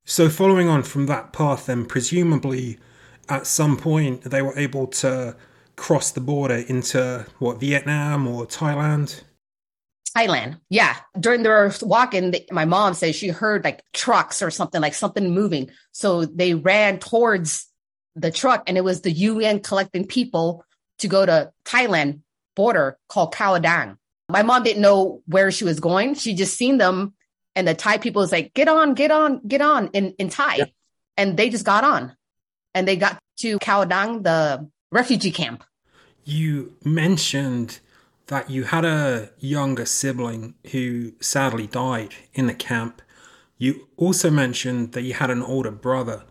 So, 0.05 0.31
following 0.31 0.69
on 0.69 0.85
from 0.85 1.05
that 1.06 1.35
path, 1.35 1.67
then 1.67 1.85
presumably 1.85 2.79
at 3.29 3.47
some 3.47 3.76
point 3.76 4.23
they 4.23 4.41
were 4.41 4.59
able 4.59 4.87
to 4.87 5.37
cross 5.76 6.11
the 6.11 6.21
border 6.21 6.56
into 6.56 7.26
what, 7.38 7.61
Vietnam 7.61 8.26
or 8.26 8.47
Thailand? 8.47 9.23
Thailand. 10.19 10.61
Yeah. 10.69 10.97
During 11.19 11.43
their 11.43 11.73
walking, 11.82 12.35
my 12.50 12.65
mom 12.65 12.94
says 12.94 13.15
she 13.15 13.29
heard 13.29 13.65
like 13.65 13.82
trucks 13.93 14.43
or 14.43 14.50
something, 14.50 14.81
like 14.81 14.94
something 14.94 15.31
moving. 15.31 15.70
So 15.93 16.25
they 16.25 16.55
ran 16.55 16.99
towards 16.99 17.67
the 18.17 18.31
truck 18.31 18.65
and 18.67 18.76
it 18.76 18.85
was 18.85 19.03
the 19.03 19.12
UN 19.12 19.61
collecting 19.61 20.06
people 20.06 20.65
to 20.99 21.09
go 21.09 21.25
to 21.25 21.53
Thailand 21.65 22.20
border 22.56 22.99
called 23.09 23.35
Khao 23.35 23.62
Dang. 23.62 23.97
My 24.29 24.43
mom 24.43 24.65
didn't 24.65 24.82
know 24.82 25.23
where 25.26 25.50
she 25.50 25.65
was 25.65 25.81
going. 25.81 26.15
She 26.15 26.35
just 26.35 26.56
seen 26.56 26.79
them 26.79 27.14
and 27.55 27.67
the 27.67 27.75
Thai 27.75 27.99
people 27.99 28.21
was 28.21 28.32
like, 28.32 28.53
get 28.55 28.69
on, 28.69 28.94
get 28.94 29.11
on, 29.11 29.41
get 29.47 29.61
on 29.61 29.88
in, 29.88 30.14
in 30.19 30.29
Thai. 30.29 30.56
Yeah. 30.56 30.64
And 31.17 31.37
they 31.37 31.50
just 31.50 31.64
got 31.64 31.85
on 31.85 32.17
and 32.75 32.87
they 32.87 32.97
got 32.97 33.19
to 33.38 33.59
Khao 33.59 33.88
Dang, 33.88 34.23
the 34.23 34.69
refugee 34.91 35.31
camp. 35.31 35.64
You 36.25 36.75
mentioned 36.85 37.81
that 38.29 38.51
you 38.51 38.65
had 38.65 38.85
a 38.85 39.31
younger 39.39 39.85
sibling 39.85 40.55
who 40.71 41.13
sadly 41.21 41.67
died 41.67 42.15
in 42.35 42.47
the 42.47 42.55
camp. 42.55 43.03
You 43.59 43.89
also 43.97 44.31
mentioned 44.31 44.93
that 44.93 45.03
you 45.03 45.15
had 45.15 45.31
an 45.31 45.43
older 45.43 45.71
brother. 45.71 46.25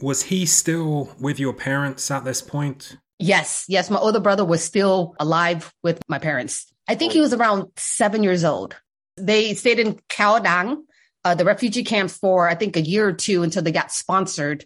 Was 0.00 0.24
he 0.24 0.44
still 0.44 1.14
with 1.20 1.38
your 1.38 1.52
parents 1.52 2.10
at 2.10 2.24
this 2.24 2.42
point? 2.42 2.96
Yes, 3.18 3.64
yes. 3.68 3.88
My 3.90 3.98
older 3.98 4.20
brother 4.20 4.44
was 4.44 4.62
still 4.62 5.14
alive 5.20 5.72
with 5.82 6.02
my 6.08 6.18
parents. 6.18 6.66
I 6.88 6.94
think 6.94 7.12
he 7.12 7.20
was 7.20 7.32
around 7.32 7.68
seven 7.76 8.22
years 8.22 8.44
old. 8.44 8.76
They 9.16 9.54
stayed 9.54 9.78
in 9.78 9.98
Khao 10.10 10.42
Dang, 10.42 10.84
uh, 11.24 11.34
the 11.34 11.44
refugee 11.44 11.84
camp, 11.84 12.10
for 12.10 12.48
I 12.48 12.54
think 12.54 12.76
a 12.76 12.82
year 12.82 13.08
or 13.08 13.12
two 13.12 13.42
until 13.42 13.62
they 13.62 13.72
got 13.72 13.90
sponsored 13.90 14.64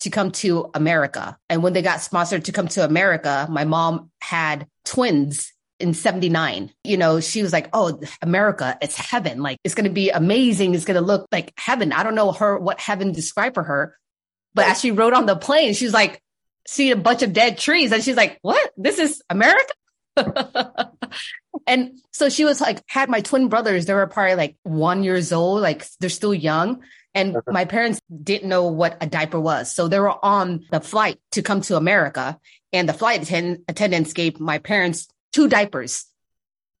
to 0.00 0.10
come 0.10 0.30
to 0.30 0.70
America. 0.74 1.36
And 1.48 1.62
when 1.62 1.72
they 1.72 1.82
got 1.82 2.00
sponsored 2.00 2.44
to 2.44 2.52
come 2.52 2.68
to 2.68 2.84
America, 2.84 3.48
my 3.50 3.64
mom 3.64 4.10
had 4.20 4.68
twins 4.84 5.52
in 5.80 5.94
79. 5.94 6.72
You 6.84 6.96
know, 6.96 7.20
she 7.20 7.42
was 7.42 7.52
like, 7.52 7.68
Oh, 7.72 8.00
America, 8.22 8.76
it's 8.82 8.96
heaven. 8.96 9.42
Like, 9.42 9.58
it's 9.64 9.74
going 9.74 9.84
to 9.84 9.90
be 9.90 10.10
amazing. 10.10 10.74
It's 10.74 10.84
going 10.84 10.96
to 10.96 11.00
look 11.00 11.26
like 11.32 11.52
heaven. 11.56 11.92
I 11.92 12.02
don't 12.02 12.14
know 12.14 12.32
her 12.32 12.58
what 12.58 12.80
heaven 12.80 13.12
described 13.12 13.54
for 13.54 13.62
her. 13.62 13.96
But 14.54 14.66
as 14.66 14.80
she 14.80 14.90
rode 14.90 15.12
on 15.12 15.26
the 15.26 15.36
plane, 15.36 15.74
she's 15.74 15.92
like, 15.92 16.20
see 16.66 16.90
a 16.90 16.96
bunch 16.96 17.22
of 17.22 17.32
dead 17.32 17.58
trees. 17.58 17.92
And 17.92 18.02
she's 18.02 18.16
like, 18.16 18.38
what? 18.42 18.70
This 18.76 18.98
is 18.98 19.22
America? 19.30 19.72
and 21.66 21.98
so 22.12 22.28
she 22.28 22.44
was 22.44 22.60
like, 22.60 22.82
had 22.88 23.08
my 23.08 23.20
twin 23.20 23.48
brothers. 23.48 23.86
They 23.86 23.94
were 23.94 24.06
probably 24.06 24.34
like 24.34 24.56
one 24.64 25.04
years 25.04 25.32
old, 25.32 25.62
like 25.62 25.86
they're 26.00 26.10
still 26.10 26.34
young. 26.34 26.82
And 27.14 27.36
my 27.46 27.64
parents 27.64 28.00
didn't 28.22 28.48
know 28.48 28.66
what 28.66 28.96
a 29.00 29.06
diaper 29.06 29.40
was. 29.40 29.74
So 29.74 29.88
they 29.88 29.98
were 29.98 30.24
on 30.24 30.66
the 30.70 30.80
flight 30.80 31.18
to 31.32 31.42
come 31.42 31.62
to 31.62 31.76
America. 31.76 32.38
And 32.72 32.88
the 32.88 32.92
flight 32.92 33.22
attend- 33.22 33.64
attendants 33.66 34.12
gave 34.12 34.38
my 34.38 34.58
parents 34.58 35.08
two 35.38 35.46
diapers 35.46 36.04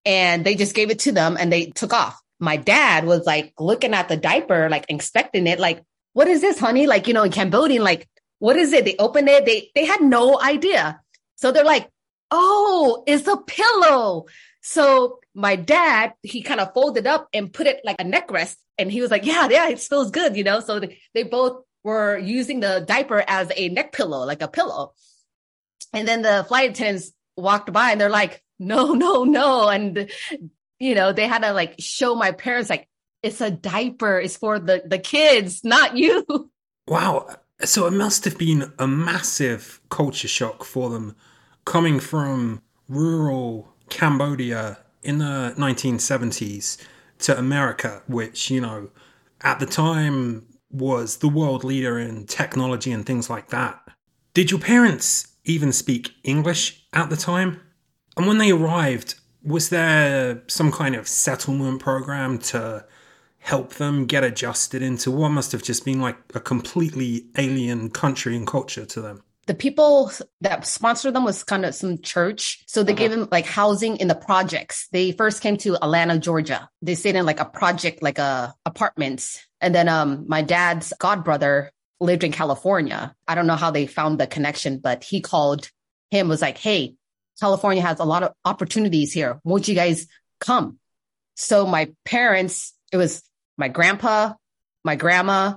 and 0.04 0.44
they 0.44 0.56
just 0.56 0.74
gave 0.74 0.90
it 0.90 0.98
to 0.98 1.12
them 1.12 1.36
and 1.38 1.52
they 1.52 1.66
took 1.66 1.92
off. 1.92 2.20
My 2.40 2.56
dad 2.56 3.04
was 3.04 3.24
like 3.24 3.52
looking 3.56 3.94
at 3.94 4.08
the 4.08 4.16
diaper, 4.16 4.68
like 4.68 4.86
inspecting 4.88 5.46
it, 5.46 5.60
like, 5.60 5.84
what 6.12 6.26
is 6.26 6.40
this, 6.40 6.58
honey? 6.58 6.88
Like, 6.88 7.06
you 7.06 7.14
know, 7.14 7.22
in 7.22 7.30
Cambodian, 7.30 7.84
like, 7.84 8.08
what 8.40 8.56
is 8.56 8.72
it? 8.72 8.84
They 8.84 8.96
opened 8.96 9.28
it. 9.28 9.46
They, 9.46 9.70
they 9.76 9.84
had 9.84 10.00
no 10.00 10.40
idea. 10.40 11.00
So 11.36 11.52
they're 11.52 11.64
like, 11.64 11.88
oh, 12.32 13.04
it's 13.06 13.28
a 13.28 13.36
pillow. 13.36 14.26
So 14.60 15.20
my 15.34 15.54
dad, 15.54 16.14
he 16.22 16.42
kind 16.42 16.58
of 16.58 16.74
folded 16.74 17.06
up 17.06 17.28
and 17.32 17.52
put 17.52 17.68
it 17.68 17.80
like 17.84 18.00
a 18.00 18.04
neck 18.04 18.32
rest. 18.32 18.58
And 18.76 18.90
he 18.90 19.00
was 19.00 19.12
like, 19.12 19.24
yeah, 19.24 19.46
yeah, 19.48 19.68
it 19.68 19.78
feels 19.78 20.10
good, 20.10 20.36
you 20.36 20.42
know? 20.42 20.58
So 20.58 20.80
they, 20.80 20.98
they 21.14 21.22
both 21.22 21.62
were 21.84 22.18
using 22.18 22.58
the 22.58 22.84
diaper 22.84 23.22
as 23.24 23.52
a 23.54 23.68
neck 23.68 23.92
pillow, 23.92 24.26
like 24.26 24.42
a 24.42 24.48
pillow. 24.48 24.94
And 25.92 26.08
then 26.08 26.22
the 26.22 26.44
flight 26.48 26.70
attendants 26.70 27.12
walked 27.36 27.72
by 27.72 27.92
and 27.92 28.00
they're 28.00 28.10
like, 28.10 28.42
no, 28.68 28.94
no, 28.94 29.24
no. 29.24 29.68
And, 29.68 30.10
you 30.78 30.94
know, 30.94 31.12
they 31.12 31.26
had 31.26 31.42
to 31.42 31.52
like 31.52 31.76
show 31.78 32.14
my 32.14 32.32
parents, 32.32 32.70
like, 32.70 32.88
it's 33.22 33.40
a 33.40 33.50
diaper. 33.50 34.18
It's 34.18 34.36
for 34.36 34.58
the, 34.58 34.82
the 34.84 34.98
kids, 34.98 35.64
not 35.64 35.96
you. 35.96 36.24
Wow. 36.86 37.28
So 37.64 37.86
it 37.86 37.92
must 37.92 38.24
have 38.24 38.38
been 38.38 38.72
a 38.78 38.86
massive 38.88 39.78
culture 39.90 40.26
shock 40.26 40.64
for 40.64 40.88
them 40.88 41.14
coming 41.66 42.00
from 42.00 42.62
rural 42.88 43.74
Cambodia 43.90 44.78
in 45.02 45.18
the 45.18 45.54
1970s 45.58 46.78
to 47.18 47.38
America, 47.38 48.02
which, 48.06 48.50
you 48.50 48.62
know, 48.62 48.88
at 49.42 49.60
the 49.60 49.66
time 49.66 50.46
was 50.70 51.18
the 51.18 51.28
world 51.28 51.62
leader 51.62 51.98
in 51.98 52.26
technology 52.26 52.90
and 52.90 53.04
things 53.04 53.28
like 53.28 53.48
that. 53.48 53.80
Did 54.32 54.50
your 54.50 54.60
parents 54.60 55.26
even 55.44 55.72
speak 55.72 56.12
English 56.24 56.86
at 56.92 57.10
the 57.10 57.16
time? 57.16 57.60
And 58.18 58.26
when 58.26 58.38
they 58.38 58.50
arrived, 58.50 59.14
was 59.44 59.70
there 59.70 60.42
some 60.48 60.72
kind 60.72 60.96
of 60.96 61.06
settlement 61.08 61.80
program 61.80 62.38
to 62.38 62.84
help 63.38 63.74
them 63.74 64.06
get 64.06 64.24
adjusted 64.24 64.82
into 64.82 65.10
what 65.10 65.30
must 65.30 65.52
have 65.52 65.62
just 65.62 65.84
been 65.84 66.00
like 66.00 66.18
a 66.34 66.40
completely 66.40 67.26
alien 67.38 67.90
country 67.90 68.36
and 68.36 68.46
culture 68.46 68.84
to 68.84 69.00
them? 69.00 69.22
the 69.48 69.54
people 69.54 70.12
that 70.42 70.66
sponsored 70.66 71.14
them 71.14 71.24
was 71.24 71.42
kind 71.42 71.64
of 71.64 71.74
some 71.74 71.96
church. 72.02 72.62
So 72.66 72.82
they 72.82 72.92
uh-huh. 72.92 72.98
gave 72.98 73.10
them 73.10 73.28
like 73.32 73.46
housing 73.46 73.96
in 73.96 74.06
the 74.06 74.14
projects. 74.14 74.86
They 74.92 75.12
first 75.12 75.40
came 75.40 75.56
to 75.58 75.74
Atlanta, 75.76 76.18
Georgia. 76.18 76.68
They 76.82 76.94
stayed 76.94 77.16
in 77.16 77.24
like 77.24 77.40
a 77.40 77.46
project, 77.46 78.02
like 78.02 78.18
a 78.18 78.22
uh, 78.22 78.50
apartments. 78.66 79.42
And 79.62 79.74
then 79.74 79.88
um 79.88 80.26
my 80.28 80.42
dad's 80.42 80.92
godbrother 81.00 81.70
lived 81.98 82.24
in 82.24 82.30
California. 82.30 83.14
I 83.26 83.34
don't 83.34 83.46
know 83.46 83.56
how 83.56 83.70
they 83.70 83.86
found 83.86 84.20
the 84.20 84.26
connection, 84.26 84.80
but 84.80 85.02
he 85.02 85.22
called 85.22 85.70
him, 86.10 86.28
was 86.28 86.42
like, 86.42 86.58
Hey, 86.58 86.96
California 87.40 87.82
has 87.82 88.00
a 88.00 88.04
lot 88.04 88.22
of 88.22 88.32
opportunities 88.44 89.12
here. 89.12 89.40
Won't 89.44 89.68
you 89.68 89.74
guys 89.74 90.06
come? 90.40 90.78
So 91.36 91.66
my 91.66 91.92
parents, 92.04 92.74
it 92.92 92.96
was 92.96 93.22
my 93.56 93.68
grandpa, 93.68 94.34
my 94.84 94.96
grandma, 94.96 95.54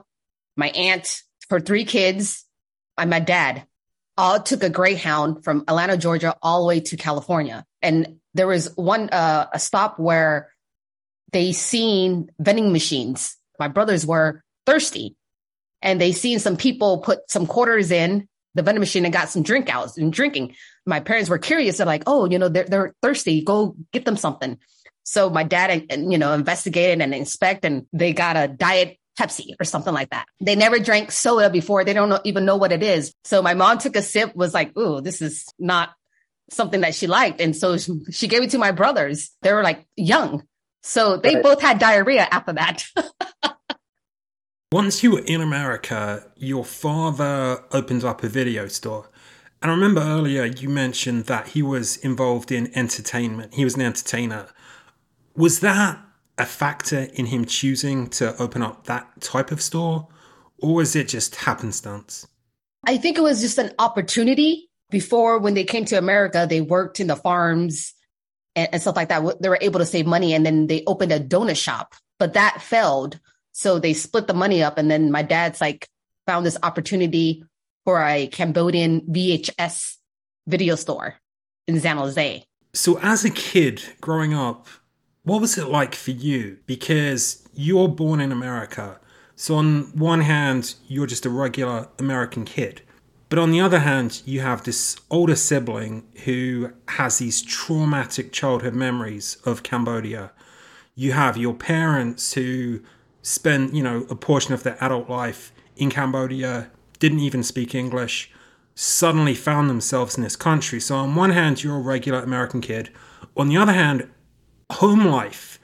my 0.56 0.70
aunt, 0.70 1.22
her 1.50 1.60
three 1.60 1.86
kids, 1.86 2.46
and 2.98 3.10
my 3.10 3.20
dad 3.20 3.66
all 4.18 4.40
took 4.40 4.64
a 4.64 4.70
Greyhound 4.70 5.44
from 5.44 5.64
Atlanta, 5.68 5.98
Georgia, 5.98 6.36
all 6.42 6.62
the 6.62 6.68
way 6.68 6.80
to 6.82 6.98
California. 6.98 7.66
And 7.82 8.20
there 8.34 8.48
was 8.48 8.76
one 8.76 9.10
uh, 9.10 9.48
a 9.52 9.60
stop 9.60 10.00
where 10.00 10.52
they 11.32 11.52
seen 11.52 12.30
vending 12.40 12.72
machines. 12.72 13.38
My 13.60 13.68
brothers 13.68 14.06
were 14.06 14.44
thirsty, 14.66 15.16
and 15.82 16.00
they 16.00 16.12
seen 16.12 16.40
some 16.40 16.58
people 16.58 17.00
put 17.00 17.30
some 17.32 17.48
quarters 17.48 17.92
in 17.92 18.28
the 18.56 18.64
vending 18.64 18.80
machine 18.80 19.06
and 19.06 19.14
got 19.14 19.30
some 19.30 19.44
drink 19.44 19.74
out 19.74 19.98
and 19.98 20.12
drinking. 20.12 20.56
My 20.86 21.00
parents 21.00 21.30
were 21.30 21.38
curious. 21.38 21.78
They're 21.78 21.86
like, 21.86 22.04
"Oh, 22.08 22.30
you 22.30 22.40
know, 22.40 22.50
they're 22.50 22.66
they're 22.66 22.96
thirsty. 23.02 23.44
Go 23.44 23.76
get 23.92 24.06
them 24.06 24.18
something." 24.18 24.58
So 25.04 25.30
my 25.30 25.44
dad, 25.44 25.88
and 25.90 26.12
you 26.12 26.18
know, 26.18 26.34
investigated 26.34 27.02
and 27.02 27.14
inspect, 27.14 27.66
and 27.66 27.86
they 27.94 28.14
got 28.14 28.38
a 28.38 28.48
diet 28.48 28.98
Pepsi 29.20 29.56
or 29.60 29.66
something 29.66 29.94
like 29.94 30.10
that. 30.12 30.26
They 30.40 30.56
never 30.56 30.80
drank 30.80 31.12
soda 31.12 31.50
before. 31.50 31.84
They 31.84 31.94
don't 31.94 32.10
know, 32.10 32.20
even 32.24 32.46
know 32.46 32.56
what 32.56 32.72
it 32.72 32.84
is. 32.84 33.14
So 33.24 33.42
my 33.42 33.54
mom 33.54 33.78
took 33.78 33.96
a 33.96 34.02
sip, 34.02 34.36
was 34.36 34.54
like, 34.54 34.76
ooh, 34.78 35.02
this 35.02 35.22
is 35.22 35.46
not 35.60 35.90
something 36.50 36.82
that 36.82 36.96
she 36.96 37.08
liked. 37.08 37.42
And 37.42 37.56
so 37.56 37.78
she 37.78 38.28
gave 38.28 38.44
it 38.44 38.52
to 38.52 38.58
my 38.58 38.72
brothers. 38.72 39.32
They 39.42 39.54
were 39.54 39.64
like 39.64 39.86
young. 39.96 40.44
So 40.84 41.18
they 41.18 41.36
right. 41.36 41.44
both 41.44 41.62
had 41.62 41.80
diarrhea 41.80 42.28
after 42.30 42.54
that. 42.54 42.86
Once 44.74 45.04
you 45.04 45.12
were 45.12 45.24
in 45.26 45.42
America, 45.42 46.26
your 46.38 46.64
father 46.64 47.62
opened 47.74 48.06
up 48.06 48.24
a 48.24 48.30
video 48.30 48.68
store. 48.68 49.10
And 49.62 49.70
I 49.70 49.74
remember 49.74 50.00
earlier 50.00 50.46
you 50.46 50.70
mentioned 50.70 51.26
that 51.26 51.50
he 51.50 51.62
was 51.62 51.98
involved 51.98 52.54
in 52.54 52.72
entertainment. 52.74 53.54
He 53.54 53.66
was 53.66 53.76
an 53.76 53.82
entertainer. 53.82 54.48
Was 55.36 55.60
that 55.60 56.00
a 56.38 56.46
factor 56.46 57.10
in 57.14 57.26
him 57.26 57.44
choosing 57.44 58.08
to 58.12 58.34
open 58.42 58.62
up 58.62 58.86
that 58.86 59.20
type 59.20 59.52
of 59.52 59.62
store, 59.62 60.08
or 60.60 60.76
was 60.76 60.96
it 60.96 61.10
just 61.10 61.36
happenstance? 61.36 62.26
I 62.88 62.96
think 62.96 63.18
it 63.18 63.22
was 63.22 63.42
just 63.42 63.58
an 63.58 63.74
opportunity. 63.78 64.70
Before, 64.90 65.38
when 65.38 65.54
they 65.54 65.66
came 65.66 65.84
to 65.86 65.98
America, 65.98 66.48
they 66.50 66.62
worked 66.62 67.02
in 67.02 67.08
the 67.08 67.18
farms 67.18 67.94
and, 68.56 68.70
and 68.72 68.82
stuff 68.82 68.96
like 68.96 69.10
that. 69.10 69.42
They 69.42 69.50
were 69.50 69.60
able 69.60 69.82
to 69.82 69.86
save 69.86 70.06
money, 70.06 70.34
and 70.34 70.46
then 70.46 70.68
they 70.68 70.82
opened 70.88 71.12
a 71.12 71.20
donut 71.20 71.62
shop, 71.62 71.94
but 72.20 72.36
that 72.36 72.62
failed. 72.62 73.20
So 73.54 73.80
they 73.80 73.94
split 73.94 74.28
the 74.28 74.34
money 74.34 74.64
up, 74.64 74.78
and 74.78 74.90
then 74.90 75.12
my 75.12 75.22
dad's 75.22 75.62
like 75.62 75.88
found 76.26 76.46
this 76.46 76.58
opportunity 76.64 77.44
for 77.84 78.04
a 78.04 78.28
Cambodian 78.28 79.02
VHS 79.02 79.98
video 80.48 80.76
store 80.76 81.16
in 81.68 81.80
San 81.80 81.98
Jose. 81.98 82.46
So, 82.74 83.00
as 83.00 83.26
a 83.26 83.30
kid 83.30 83.84
growing 84.00 84.34
up, 84.34 84.68
what 85.24 85.42
was 85.42 85.58
it 85.58 85.68
like 85.68 85.94
for 85.94 86.12
you? 86.12 86.58
Because 86.66 87.48
you're 87.54 87.90
born 87.90 88.22
in 88.22 88.32
America. 88.32 89.00
So, 89.36 89.56
on 89.56 89.92
one 89.98 90.22
hand, 90.22 90.76
you're 90.88 91.08
just 91.08 91.26
a 91.26 91.30
regular 91.30 91.90
American 92.00 92.46
kid. 92.46 92.82
But 93.28 93.40
on 93.40 93.52
the 93.52 93.62
other 93.62 93.80
hand, 93.80 94.22
you 94.26 94.42
have 94.42 94.64
this 94.64 94.98
older 95.10 95.36
sibling 95.36 96.04
who 96.26 96.72
has 96.90 97.18
these 97.18 97.42
traumatic 97.42 98.32
childhood 98.32 98.74
memories 98.74 99.38
of 99.46 99.64
Cambodia. 99.64 100.32
You 100.96 101.14
have 101.14 101.38
your 101.38 101.54
parents 101.54 102.34
who 102.34 102.82
spent, 103.22 103.74
you 103.74 103.84
know, 103.84 104.06
a 104.10 104.16
portion 104.16 104.54
of 104.54 104.64
their 104.64 104.82
adult 104.84 105.10
life 105.10 105.52
in 105.76 105.90
Cambodia, 105.90 106.72
didn't 107.00 107.20
even 107.20 107.44
speak 107.44 107.74
English, 107.74 108.32
suddenly 108.76 109.34
found 109.34 109.70
themselves 109.70 110.18
in 110.18 110.24
this 110.24 110.36
country. 110.36 110.80
So, 110.80 110.96
on 110.96 111.16
one 111.16 111.32
hand, 111.32 111.64
you're 111.64 111.78
a 111.78 111.82
regular 111.82 112.20
American 112.20 112.62
kid. 112.62 112.90
On 113.38 113.48
the 113.48 113.58
other 113.58 113.74
hand, 113.74 114.10
home 114.72 115.06
life, 115.06 115.60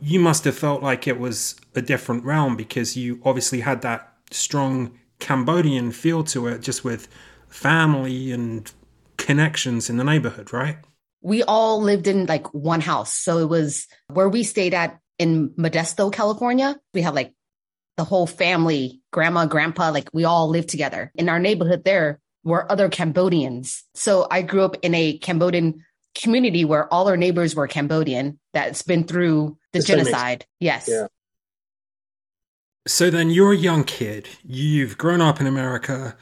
you 0.00 0.20
must 0.20 0.44
have 0.44 0.56
felt 0.56 0.82
like 0.82 1.06
it 1.06 1.18
was 1.18 1.56
a 1.74 1.82
different 1.82 2.24
realm 2.24 2.56
because 2.56 2.96
you 2.96 3.20
obviously 3.24 3.60
had 3.60 3.82
that 3.82 4.12
strong 4.30 4.98
Cambodian 5.20 5.92
feel 5.92 6.24
to 6.24 6.46
it, 6.48 6.60
just 6.60 6.84
with 6.84 7.08
family 7.48 8.32
and 8.32 8.70
connections 9.16 9.88
in 9.88 9.96
the 9.96 10.04
neighborhood, 10.04 10.52
right? 10.52 10.78
We 11.22 11.42
all 11.44 11.80
lived 11.80 12.06
in 12.06 12.26
like 12.26 12.52
one 12.52 12.80
house. 12.80 13.14
So 13.14 13.38
it 13.38 13.48
was 13.48 13.86
where 14.08 14.28
we 14.28 14.42
stayed 14.42 14.74
at 14.74 14.98
in 15.18 15.50
Modesto, 15.50 16.12
California. 16.12 16.76
We 16.92 17.02
had 17.02 17.14
like 17.14 17.32
the 17.96 18.04
whole 18.04 18.26
family, 18.26 19.00
grandma, 19.12 19.46
grandpa, 19.46 19.90
like 19.90 20.08
we 20.12 20.24
all 20.24 20.48
lived 20.48 20.68
together. 20.68 21.12
In 21.14 21.28
our 21.28 21.38
neighborhood 21.38 21.84
there 21.84 22.20
were 22.42 22.70
other 22.70 22.88
Cambodians. 22.88 23.84
So 23.94 24.26
I 24.30 24.42
grew 24.42 24.62
up 24.62 24.76
in 24.82 24.94
a 24.94 25.18
Cambodian 25.18 25.84
community 26.14 26.64
where 26.64 26.92
all 26.92 27.08
our 27.08 27.16
neighbors 27.16 27.54
were 27.54 27.66
Cambodian 27.66 28.38
that's 28.52 28.82
been 28.82 29.04
through 29.04 29.58
the 29.72 29.80
genocide. 29.80 30.46
Yes. 30.60 30.88
Yeah. 30.88 31.08
So 32.86 33.10
then 33.10 33.30
you're 33.30 33.52
a 33.52 33.56
young 33.56 33.84
kid. 33.84 34.28
You've 34.44 34.98
grown 34.98 35.20
up 35.20 35.40
in 35.40 35.46
America. 35.46 36.16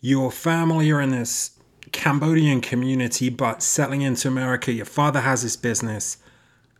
Your 0.00 0.32
family 0.32 0.90
are 0.90 1.00
in 1.00 1.10
this 1.10 1.52
Cambodian 1.92 2.60
community, 2.60 3.28
but 3.28 3.62
settling 3.62 4.02
into 4.02 4.28
America. 4.28 4.72
Your 4.72 4.86
father 4.86 5.20
has 5.20 5.42
his 5.42 5.56
business. 5.56 6.18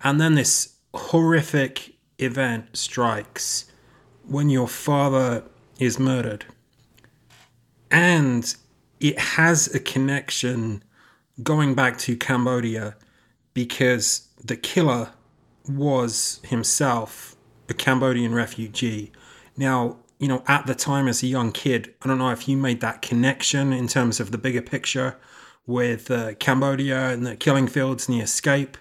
And 0.03 0.21
then 0.21 0.35
this 0.35 0.70
horrific 0.95 1.95
event 2.19 2.77
strikes 2.77 3.71
when 4.27 4.49
your 4.49 4.69
father 4.69 5.45
is 5.79 5.99
murdered. 5.99 6.45
And 7.91 8.55
it 9.01 9.19
has 9.19 9.75
a 9.75 9.81
connection 9.81 10.85
going 11.43 11.75
back 11.75 11.99
to 11.99 12.17
Cambodia 12.17 12.97
because 13.55 14.29
the 14.45 14.57
killer 14.57 15.11
was 15.69 16.41
himself 16.45 17.37
a 17.69 17.75
Cambodian 17.75 18.35
refugee. 18.35 19.13
Now, 19.57 19.97
you 20.19 20.29
know, 20.29 20.43
at 20.47 20.67
the 20.67 20.75
time 20.75 21.09
as 21.09 21.23
a 21.23 21.27
young 21.27 21.51
kid, 21.51 21.95
I 22.03 22.09
don't 22.09 22.19
know 22.19 22.31
if 22.31 22.47
you 22.47 22.57
made 22.57 22.81
that 22.81 23.01
connection 23.01 23.73
in 23.73 23.89
terms 23.89 24.21
of 24.21 24.33
the 24.33 24.39
bigger 24.39 24.63
picture 24.63 25.17
with 25.67 26.11
uh, 26.11 26.35
Cambodia 26.35 27.11
and 27.11 27.27
the 27.27 27.37
killing 27.37 27.67
fields 27.67 28.09
and 28.09 28.19
the 28.19 28.23
escape. 28.23 28.77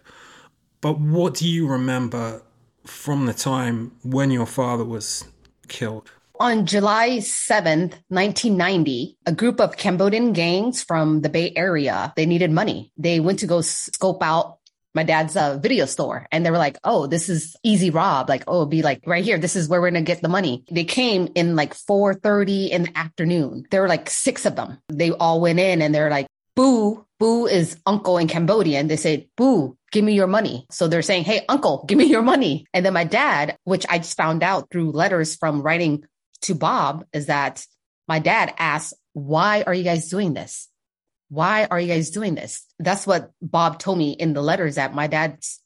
But 0.82 1.00
what 1.00 1.34
do 1.36 1.48
you 1.48 1.68
remember 1.68 2.42
from 2.86 3.26
the 3.26 3.34
time 3.34 3.92
when 4.04 4.32
your 4.32 4.46
father 4.46 4.86
was 4.86 5.26
killed? 5.68 6.10
On 6.40 6.66
July 6.66 7.18
7th, 7.18 7.96
1990, 8.08 9.18
a 9.26 9.34
group 9.34 9.60
of 9.60 9.76
Cambodian 9.76 10.32
gangs 10.32 10.82
from 10.82 11.20
the 11.20 11.28
Bay 11.28 11.52
Area, 11.54 12.14
they 12.16 12.26
needed 12.26 12.50
money. 12.50 12.94
They 12.98 13.20
went 13.20 13.40
to 13.40 13.48
go 13.48 13.60
scope 13.60 14.24
out 14.24 14.60
my 14.96 15.04
dad's 15.04 15.36
uh, 15.36 15.58
video 15.58 15.86
store 15.86 16.28
and 16.32 16.46
they 16.46 16.50
were 16.50 16.58
like, 16.58 16.78
Oh, 16.84 17.08
this 17.08 17.28
is 17.28 17.58
easy 17.62 17.90
rob. 17.90 18.30
Like, 18.30 18.46
oh, 18.48 18.66
be 18.66 18.82
like 18.82 19.02
right 19.06 19.24
here. 19.24 19.38
This 19.38 19.58
is 19.58 19.68
where 19.68 19.82
we're 19.82 19.92
going 19.92 20.06
to 20.06 20.08
get 20.08 20.22
the 20.22 20.30
money. 20.30 20.64
They 20.72 20.86
came 20.86 21.28
in 21.36 21.58
like 21.58 21.74
430 21.74 22.72
in 22.72 22.84
the 22.84 22.98
afternoon. 22.98 23.66
There 23.70 23.82
were 23.82 23.90
like 23.90 24.10
six 24.10 24.46
of 24.46 24.56
them. 24.56 24.80
They 24.88 25.12
all 25.12 25.42
went 25.42 25.60
in 25.60 25.82
and 25.82 25.94
they're 25.94 26.10
like, 26.10 26.28
Boo, 26.60 27.06
Boo 27.20 27.48
is 27.48 27.78
uncle 27.86 28.18
in 28.18 28.28
Cambodian. 28.28 28.90
They 28.90 28.98
said, 28.98 29.28
Boo, 29.38 29.78
give 29.94 30.04
me 30.04 30.12
your 30.12 30.28
money. 30.28 30.66
So 30.70 30.90
they're 30.90 31.02
saying, 31.02 31.24
Hey, 31.24 31.46
uncle, 31.48 31.86
give 31.88 31.98
me 31.98 32.04
your 32.04 32.22
money. 32.22 32.66
And 32.74 32.86
then 32.86 32.92
my 32.92 33.06
dad, 33.06 33.56
which 33.64 33.86
I 33.88 34.00
just 34.00 34.18
found 34.18 34.44
out 34.44 34.68
through 34.70 34.92
letters 34.92 35.38
from 35.38 35.62
writing 35.62 36.04
to 36.42 36.56
Bob 36.56 37.06
is 37.14 37.28
that 37.28 37.66
my 38.10 38.20
dad 38.20 38.54
asked, 38.58 38.94
why 39.14 39.64
are 39.66 39.74
you 39.74 39.86
guys 39.86 40.10
doing 40.10 40.34
this? 40.34 40.68
Why 41.30 41.64
are 41.64 41.80
you 41.80 41.88
guys 41.88 42.10
doing 42.10 42.36
this? 42.36 42.66
That's 42.78 43.08
what 43.08 43.32
Bob 43.42 43.80
told 43.80 43.98
me 43.98 44.12
in 44.12 44.34
the 44.34 44.42
letters 44.42 44.76
that 44.76 44.94
my 44.94 45.08
dad's 45.08 45.62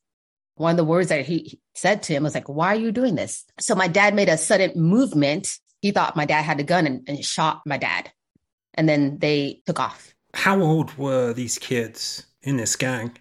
one 0.57 0.69
of 0.69 0.77
the 0.77 0.83
words 0.83 1.09
that 1.09 1.25
he 1.25 1.59
said 1.73 2.03
to 2.03 2.13
him 2.13 2.21
was 2.21 2.35
like, 2.35 2.47
why 2.47 2.67
are 2.67 2.79
you 2.79 2.91
doing 2.91 3.15
this? 3.15 3.45
So 3.59 3.73
my 3.73 3.87
dad 3.87 4.13
made 4.13 4.29
a 4.29 4.37
sudden 4.37 4.79
movement. 4.79 5.57
He 5.81 5.89
thought 5.89 6.15
my 6.15 6.25
dad 6.25 6.43
had 6.43 6.59
a 6.59 6.63
gun 6.63 6.85
and, 6.85 7.09
and 7.09 7.25
shot 7.25 7.63
my 7.65 7.77
dad. 7.77 8.11
And 8.75 8.87
then 8.87 9.17
they 9.17 9.63
took 9.65 9.79
off. 9.79 10.13
How 10.33 10.61
old 10.61 10.97
were 10.97 11.33
these 11.33 11.57
kids 11.57 12.25
in 12.41 12.57
this 12.57 12.75
gang? 12.75 13.17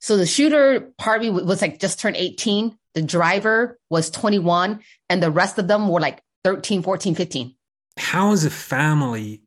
So 0.00 0.16
the 0.16 0.26
shooter 0.26 0.92
Harvey 1.00 1.30
was 1.30 1.60
like 1.60 1.78
just 1.78 2.00
turned 2.00 2.16
18. 2.16 2.76
The 2.94 3.02
driver 3.02 3.78
was 3.90 4.10
21 4.10 4.80
and 5.08 5.22
the 5.22 5.30
rest 5.30 5.58
of 5.58 5.68
them 5.68 5.88
were 5.88 6.00
like 6.00 6.22
13, 6.44 6.82
14, 6.82 7.14
15. 7.14 7.54
How 7.98 8.32
as 8.32 8.44
a 8.44 8.50
family 8.50 9.42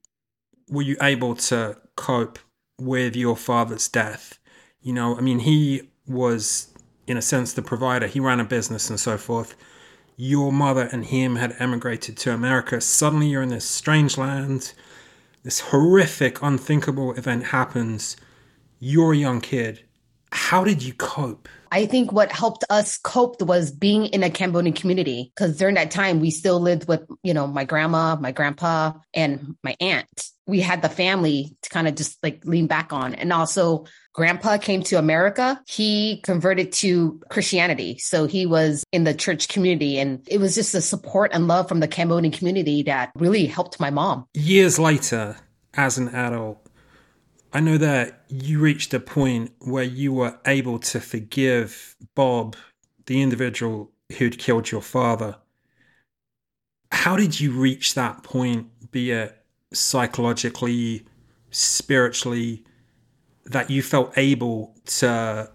were 0.70 0.84
you 0.84 0.96
able 1.02 1.36
to 1.36 1.78
cope 1.96 2.40
with 2.80 3.16
your 3.16 3.36
father's 3.36 3.88
death? 3.88 4.40
You 4.82 4.94
know, 4.94 5.18
I 5.18 5.22
mean, 5.22 5.40
he 5.40 5.90
was, 6.08 6.74
in 7.08 7.18
a 7.18 7.22
sense, 7.22 7.54
the 7.54 7.62
provider. 7.62 8.08
He 8.08 8.20
ran 8.20 8.40
a 8.40 8.46
business 8.46 8.90
and 8.90 9.00
so 9.00 9.18
forth. 9.18 9.56
Your 10.18 10.52
mother 10.52 10.90
and 10.92 11.06
him 11.06 11.38
had 11.38 11.56
emigrated 11.58 12.18
to 12.18 12.34
America. 12.34 12.80
Suddenly, 12.80 13.28
you're 13.28 13.42
in 13.42 13.50
this 13.50 13.66
strange 13.66 14.18
land. 14.18 14.74
This 15.44 15.60
horrific, 15.60 16.42
unthinkable 16.42 17.12
event 17.14 17.48
happens. 17.48 18.16
You're 18.80 19.12
a 19.12 19.18
young 19.18 19.42
kid. 19.42 19.84
How 20.34 20.64
did 20.64 20.82
you 20.82 20.94
cope? 20.94 21.48
I 21.72 21.86
think 21.86 22.12
what 22.12 22.32
helped 22.32 22.64
us 22.70 22.98
cope 22.98 23.42
was 23.42 23.72
being 23.72 24.08
in 24.08 24.24
a 24.24 24.30
Cambodian 24.30 24.74
community 24.74 25.32
because 25.36 25.58
during 25.58 25.76
that 25.76 25.92
time 25.92 26.20
we 26.20 26.32
still 26.32 26.60
lived 26.60 26.88
with, 26.88 27.02
you 27.24 27.34
know, 27.34 27.46
my 27.46 27.66
grandma, 27.66 28.16
my 28.16 28.32
grandpa, 28.32 28.94
and 29.14 29.56
my 29.64 29.76
aunt. 29.80 30.08
We 30.46 30.60
had 30.60 30.82
the 30.82 30.90
family 30.90 31.56
to 31.62 31.70
kind 31.70 31.88
of 31.88 31.96
just 31.96 32.22
like 32.24 32.44
lean 32.46 32.68
back 32.68 32.92
on. 32.92 33.14
And 33.14 33.32
also 33.32 33.86
grandpa 34.14 34.58
came 34.58 34.82
to 34.84 34.98
America. 34.98 35.62
He 35.68 36.20
converted 36.22 36.72
to 36.74 37.22
Christianity. 37.30 38.00
So 38.00 38.26
he 38.26 38.46
was 38.46 38.84
in 38.92 39.04
the 39.04 39.14
church 39.14 39.48
community 39.48 40.00
and 40.00 40.22
it 40.28 40.40
was 40.40 40.56
just 40.56 40.74
the 40.74 40.82
support 40.82 41.32
and 41.34 41.48
love 41.48 41.70
from 41.70 41.80
the 41.80 41.88
Cambodian 41.88 42.34
community 42.34 42.84
that 42.84 43.12
really 43.16 43.46
helped 43.46 43.80
my 43.80 43.92
mom. 43.92 44.26
Years 44.34 44.80
later, 44.80 45.38
as 45.76 45.98
an 45.98 46.10
adult, 46.10 46.63
I 47.56 47.60
know 47.60 47.78
that 47.78 48.24
you 48.30 48.60
reached 48.60 48.96
a 48.96 49.00
point 49.00 49.52
where 49.60 49.84
you 49.84 50.12
were 50.12 50.40
able 50.48 50.80
to 50.80 51.00
forgive 51.00 51.96
Bob, 52.16 52.56
the 53.06 53.22
individual 53.22 53.92
who'd 54.18 54.40
killed 54.40 54.72
your 54.72 54.82
father. 54.82 55.38
How 56.92 57.16
did 57.16 57.40
you 57.40 57.52
reach 57.52 57.94
that 57.94 58.24
point, 58.24 58.92
be 58.92 59.12
it 59.12 59.38
psychologically, 59.72 61.06
spiritually, 61.52 62.66
that 63.46 63.70
you 63.70 63.84
felt 63.84 64.18
able 64.18 64.76
to 64.86 65.52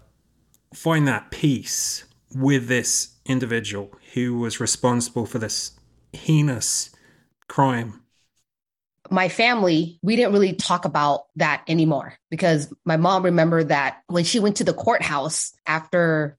find 0.73 1.05
that 1.05 1.31
peace 1.31 2.05
with 2.33 2.67
this 2.67 3.15
individual 3.25 3.91
who 4.13 4.39
was 4.39 4.61
responsible 4.61 5.25
for 5.25 5.39
this 5.39 5.71
heinous 6.13 6.91
crime? 7.49 8.03
My 9.11 9.29
family, 9.29 9.99
we 10.01 10.15
didn't 10.15 10.33
really 10.33 10.53
talk 10.53 10.85
about 10.85 11.25
that 11.35 11.63
anymore 11.67 12.15
because 12.29 12.73
my 12.85 12.97
mom 12.97 13.23
remembered 13.23 13.69
that 13.69 14.01
when 14.07 14.23
she 14.23 14.39
went 14.39 14.57
to 14.57 14.63
the 14.63 14.73
courthouse 14.73 15.53
after 15.65 16.37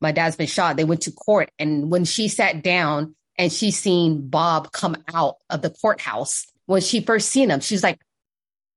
my 0.00 0.12
dad's 0.12 0.36
been 0.36 0.46
shot, 0.46 0.76
they 0.76 0.84
went 0.84 1.02
to 1.02 1.12
court. 1.12 1.50
And 1.58 1.90
when 1.90 2.04
she 2.04 2.28
sat 2.28 2.62
down 2.62 3.14
and 3.38 3.52
she 3.52 3.70
seen 3.70 4.28
Bob 4.28 4.72
come 4.72 4.96
out 5.12 5.36
of 5.50 5.62
the 5.62 5.70
courthouse, 5.70 6.46
when 6.66 6.82
she 6.82 7.00
first 7.00 7.28
seen 7.28 7.50
him, 7.50 7.60
she's 7.60 7.82
like, 7.82 8.00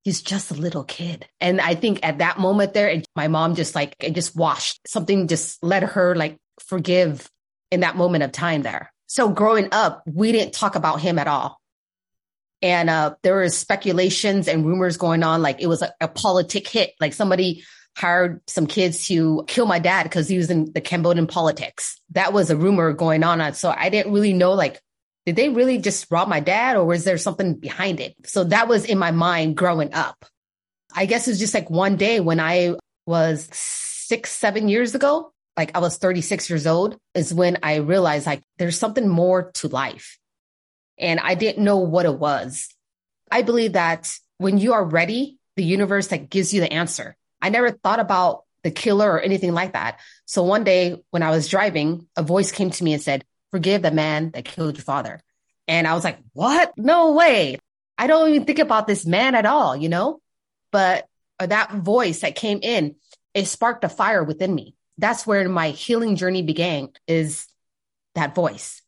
he's 0.04 0.22
just 0.22 0.52
a 0.52 0.56
little 0.56 0.84
kid. 0.84 1.28
And 1.42 1.60
I 1.60 1.76
think 1.76 2.00
at 2.04 2.20
that 2.20 2.40
moment 2.40 2.74
there, 2.74 3.02
my 3.16 3.28
mom 3.28 3.56
just 3.56 3.76
like, 3.76 3.96
it 4.00 4.16
just 4.16 4.36
washed 4.36 4.80
something, 4.88 5.28
just 5.28 5.62
let 5.64 5.84
her 5.84 6.16
like 6.16 6.38
forgive 6.60 7.30
in 7.72 7.82
that 7.82 7.96
moment 7.96 8.24
of 8.24 8.32
time 8.32 8.62
there. 8.62 8.92
So 9.08 9.30
growing 9.30 9.70
up, 9.72 10.04
we 10.06 10.32
didn't 10.32 10.54
talk 10.54 10.76
about 10.76 11.02
him 11.02 11.20
at 11.20 11.28
all 11.28 11.60
and 12.62 12.90
uh, 12.90 13.16
there 13.24 13.38
was 13.38 13.58
speculations 13.58 14.48
and 14.48 14.66
rumors 14.66 14.98
going 14.98 15.24
on 15.24 15.42
like 15.42 15.62
it 15.62 15.68
was 15.68 15.82
a, 15.82 15.94
a 16.02 16.08
politic 16.08 16.68
hit. 16.68 16.94
Like 17.00 17.14
somebody 17.14 17.64
hired 17.96 18.42
some 18.48 18.68
kids 18.68 19.08
to 19.08 19.44
kill 19.48 19.66
my 19.66 19.80
dad 19.80 20.04
because 20.04 20.28
he 20.28 20.38
was 20.38 20.50
in 20.50 20.72
the 20.74 20.82
cambodian 20.82 21.28
politics. 21.28 22.00
That 22.12 22.34
was 22.34 22.50
a 22.50 22.58
rumor 22.58 22.94
going 22.94 23.24
on. 23.24 23.54
So 23.54 23.74
i 23.76 23.90
didn't 23.90 24.14
really 24.14 24.34
know 24.34 24.54
like 24.54 24.80
did 25.26 25.36
they 25.36 25.50
really 25.50 25.78
just 25.78 26.08
rob 26.10 26.28
my 26.28 26.40
dad 26.40 26.76
or 26.76 26.86
was 26.86 27.04
there 27.04 27.18
something 27.18 27.56
behind 27.56 28.00
it? 28.00 28.16
So 28.26 28.46
that 28.46 28.68
was 28.68 28.86
in 28.86 28.98
my 28.98 29.12
mind 29.12 29.58
growing 29.58 29.94
up. 29.94 30.26
I 30.96 31.06
guess 31.06 31.28
it 31.28 31.32
was 31.32 31.40
just 31.40 31.54
like 31.54 31.70
one 31.70 31.98
day 31.98 32.20
when 32.20 32.40
i 32.40 32.76
was 33.06 33.50
six 33.52 34.32
seven 34.32 34.70
years 34.70 34.94
ago 34.94 35.34
like 35.58 35.76
i 35.76 35.80
was 35.80 35.98
36 35.98 36.48
years 36.50 36.68
old 36.68 36.96
is 37.16 37.34
when 37.34 37.58
i 37.64 37.78
realized 37.78 38.28
like 38.28 38.44
there's 38.60 38.78
something 38.78 39.08
more 39.08 39.52
to 39.54 39.68
life 39.68 40.20
and 41.00 41.20
I 41.20 41.36
didn't 41.36 41.64
know 41.64 41.78
what 41.78 42.06
it 42.06 42.18
was. 42.18 42.70
I 43.32 43.42
believe 43.42 43.74
that 43.74 44.14
when 44.38 44.58
you 44.58 44.74
are 44.74 44.84
ready, 44.84 45.38
the 45.56 45.64
universe 45.64 46.08
that 46.08 46.30
gives 46.30 46.54
you 46.54 46.62
the 46.62 46.72
answer. 46.72 47.16
I 47.42 47.50
never 47.50 47.72
thought 47.72 48.00
about 48.00 48.44
the 48.64 48.72
killer 48.72 49.12
or 49.12 49.20
anything 49.20 49.54
like 49.54 49.74
that. 49.74 50.00
So 50.26 50.44
one 50.44 50.64
day 50.64 50.98
when 51.12 51.24
I 51.24 51.32
was 51.32 51.48
driving, 51.48 52.08
a 52.16 52.24
voice 52.24 52.52
came 52.52 52.70
to 52.70 52.84
me 52.84 52.94
and 52.94 53.02
said, 53.02 53.24
forgive 53.52 53.82
the 53.82 53.92
man 53.92 54.32
that 54.32 54.46
killed 54.46 54.78
your 54.78 54.84
father. 54.84 55.22
And 55.68 55.88
I 55.88 55.94
was 55.94 56.04
like, 56.04 56.20
what? 56.34 56.74
No 56.78 57.14
way. 57.14 57.58
I 57.98 58.08
don't 58.08 58.30
even 58.30 58.46
think 58.46 58.60
about 58.60 58.88
this 58.88 59.06
man 59.06 59.36
at 59.36 59.46
all, 59.46 59.76
you 59.76 59.90
know? 59.90 60.22
But 60.72 61.06
uh, 61.40 61.46
that 61.48 61.72
voice 61.74 62.22
that 62.22 62.36
came 62.36 62.60
in, 62.62 62.96
it 63.34 63.46
sparked 63.46 63.84
a 63.84 63.90
fire 63.90 64.24
within 64.24 64.54
me. 64.54 64.76
That's 64.98 65.26
where 65.26 65.48
my 65.48 65.70
healing 65.70 66.16
journey 66.16 66.42
began 66.42 66.90
is 67.08 67.48
that 68.16 68.36
voice. 68.36 68.82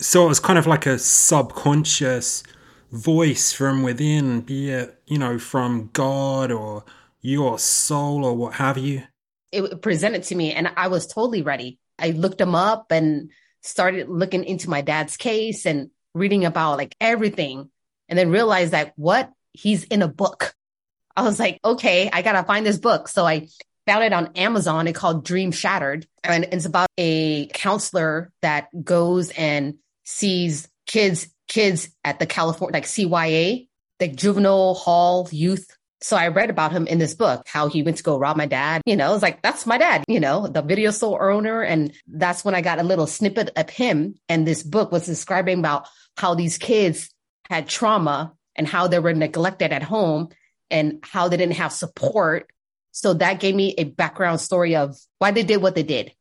So 0.00 0.24
it 0.24 0.28
was 0.28 0.38
kind 0.38 0.58
of 0.58 0.66
like 0.66 0.86
a 0.86 0.98
subconscious 0.98 2.44
voice 2.92 3.52
from 3.52 3.82
within, 3.82 4.42
be 4.42 4.70
it, 4.70 5.00
you 5.06 5.18
know, 5.18 5.38
from 5.38 5.90
God 5.92 6.52
or 6.52 6.84
your 7.20 7.58
soul 7.58 8.24
or 8.24 8.34
what 8.36 8.54
have 8.54 8.78
you. 8.78 9.02
It 9.50 9.82
presented 9.82 10.22
to 10.24 10.34
me 10.34 10.52
and 10.52 10.70
I 10.76 10.88
was 10.88 11.06
totally 11.06 11.42
ready. 11.42 11.78
I 11.98 12.10
looked 12.10 12.40
him 12.40 12.54
up 12.54 12.92
and 12.92 13.30
started 13.62 14.08
looking 14.08 14.44
into 14.44 14.70
my 14.70 14.82
dad's 14.82 15.16
case 15.16 15.66
and 15.66 15.90
reading 16.14 16.44
about 16.44 16.78
like 16.78 16.94
everything 17.00 17.68
and 18.08 18.16
then 18.16 18.30
realized 18.30 18.72
that 18.72 18.92
what 18.94 19.32
he's 19.52 19.82
in 19.84 20.02
a 20.02 20.08
book. 20.08 20.54
I 21.16 21.22
was 21.22 21.40
like, 21.40 21.58
okay, 21.64 22.08
I 22.12 22.22
got 22.22 22.32
to 22.32 22.44
find 22.44 22.64
this 22.64 22.78
book. 22.78 23.08
So 23.08 23.26
I 23.26 23.48
found 23.84 24.04
it 24.04 24.12
on 24.12 24.30
Amazon. 24.36 24.86
It 24.86 24.94
called 24.94 25.24
Dream 25.24 25.50
Shattered. 25.50 26.06
And 26.22 26.44
it's 26.52 26.66
about 26.66 26.88
a 26.96 27.46
counselor 27.48 28.30
that 28.42 28.68
goes 28.84 29.30
and 29.30 29.74
sees 30.08 30.66
kids 30.86 31.28
kids 31.48 31.90
at 32.04 32.18
the 32.18 32.26
California 32.26 32.72
like 32.72 32.84
CYA, 32.84 33.68
like 34.00 34.16
juvenile 34.16 34.74
hall 34.74 35.28
youth. 35.32 35.66
So 36.00 36.16
I 36.16 36.28
read 36.28 36.50
about 36.50 36.70
him 36.70 36.86
in 36.86 36.98
this 36.98 37.14
book, 37.14 37.42
how 37.48 37.68
he 37.68 37.82
went 37.82 37.96
to 37.96 38.02
go 38.04 38.18
rob 38.18 38.36
my 38.36 38.46
dad. 38.46 38.82
You 38.86 38.96
know, 38.96 39.12
it's 39.14 39.22
like, 39.22 39.42
that's 39.42 39.66
my 39.66 39.78
dad, 39.78 40.04
you 40.06 40.20
know, 40.20 40.46
the 40.46 40.62
video 40.62 40.92
store 40.92 41.30
owner. 41.30 41.62
And 41.62 41.92
that's 42.06 42.44
when 42.44 42.54
I 42.54 42.60
got 42.60 42.78
a 42.78 42.84
little 42.84 43.06
snippet 43.06 43.50
of 43.56 43.68
him. 43.68 44.14
And 44.28 44.46
this 44.46 44.62
book 44.62 44.92
was 44.92 45.06
describing 45.06 45.58
about 45.58 45.88
how 46.16 46.34
these 46.34 46.56
kids 46.56 47.10
had 47.50 47.68
trauma 47.68 48.32
and 48.54 48.68
how 48.68 48.86
they 48.86 49.00
were 49.00 49.14
neglected 49.14 49.72
at 49.72 49.82
home 49.82 50.28
and 50.70 51.00
how 51.02 51.28
they 51.28 51.36
didn't 51.36 51.56
have 51.56 51.72
support. 51.72 52.50
So 52.92 53.14
that 53.14 53.40
gave 53.40 53.56
me 53.56 53.74
a 53.76 53.84
background 53.84 54.40
story 54.40 54.76
of 54.76 54.96
why 55.18 55.32
they 55.32 55.42
did 55.42 55.62
what 55.62 55.74
they 55.74 55.82
did. 55.82 56.12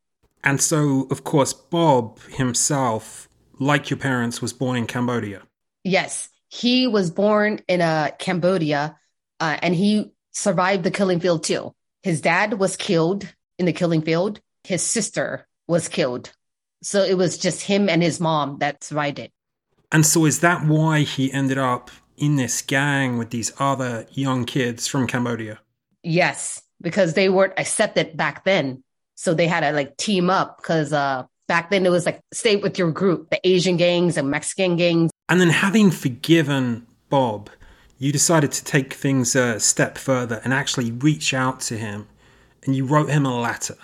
And 0.44 0.62
so, 0.62 1.08
of 1.12 1.24
course, 1.24 1.54
Bob 1.54 2.20
himself 2.30 3.27
like 3.60 3.90
your 3.90 3.98
parents, 3.98 4.42
was 4.42 4.54
born 4.54 4.78
in 4.78 4.88
Cambodia. 4.88 5.42
Yes, 5.84 6.30
he 6.50 6.88
was 6.88 7.12
born 7.12 7.62
in 7.68 7.82
uh, 7.82 8.12
Cambodia, 8.20 8.98
uh, 9.40 9.58
and 9.62 9.76
he 9.76 10.12
survived 10.32 10.84
the 10.84 10.92
killing 10.92 11.20
field 11.20 11.44
too. 11.44 11.74
His 12.04 12.22
dad 12.22 12.54
was 12.54 12.76
killed 12.76 13.28
in 13.58 13.66
the 13.66 13.74
killing 13.74 14.02
field. 14.02 14.40
His 14.64 14.82
sister 14.84 15.48
was 15.68 15.88
killed. 15.90 16.32
So 16.82 17.04
it 17.04 17.18
was 17.18 17.38
just 17.38 17.64
him 17.64 17.90
and 17.90 18.04
his 18.04 18.20
mom 18.20 18.60
that 18.60 18.84
survived 18.84 19.20
it. 19.20 19.32
And 19.92 20.06
so 20.06 20.26
is 20.26 20.42
that 20.42 20.66
why 20.66 21.02
he 21.02 21.32
ended 21.32 21.58
up 21.58 21.90
in 22.18 22.36
this 22.36 22.62
gang 22.62 23.18
with 23.18 23.30
these 23.30 23.52
other 23.60 24.06
young 24.12 24.46
kids 24.46 24.88
from 24.88 25.08
Cambodia? 25.08 25.60
Yes, 26.04 26.62
because 26.82 27.14
they 27.14 27.30
weren't 27.30 27.54
accepted 27.58 28.16
back 28.16 28.44
then. 28.44 28.84
So 29.16 29.34
they 29.34 29.48
had 29.48 29.62
to 29.62 29.72
like 29.72 29.98
team 29.98 30.30
up 30.30 30.58
because 30.58 30.94
uh, 30.94 31.24
back 31.48 31.70
then 31.70 31.86
it 31.86 31.90
was 31.90 32.06
like 32.06 32.20
stay 32.34 32.56
with 32.56 32.78
your 32.78 32.92
group, 32.92 33.30
the 33.30 33.40
Asian 33.48 33.78
gangs 33.78 34.18
and 34.18 34.30
Mexican 34.30 34.76
gangs. 34.76 35.12
And 35.30 35.42
then 35.42 35.50
having 35.50 35.92
forgiven 35.92 36.86
Bob, 37.10 37.50
you 37.98 38.12
decided 38.12 38.52
to 38.52 38.64
take 38.64 38.94
things 38.94 39.36
a 39.36 39.60
step 39.60 39.98
further 39.98 40.42
and 40.44 40.54
actually 40.54 40.92
reach 40.92 41.34
out 41.34 41.60
to 41.62 41.78
him 41.78 42.08
and 42.64 42.76
you 42.76 42.86
wrote 42.86 43.10
him 43.10 43.26
a 43.26 43.40
letter. 43.40 43.78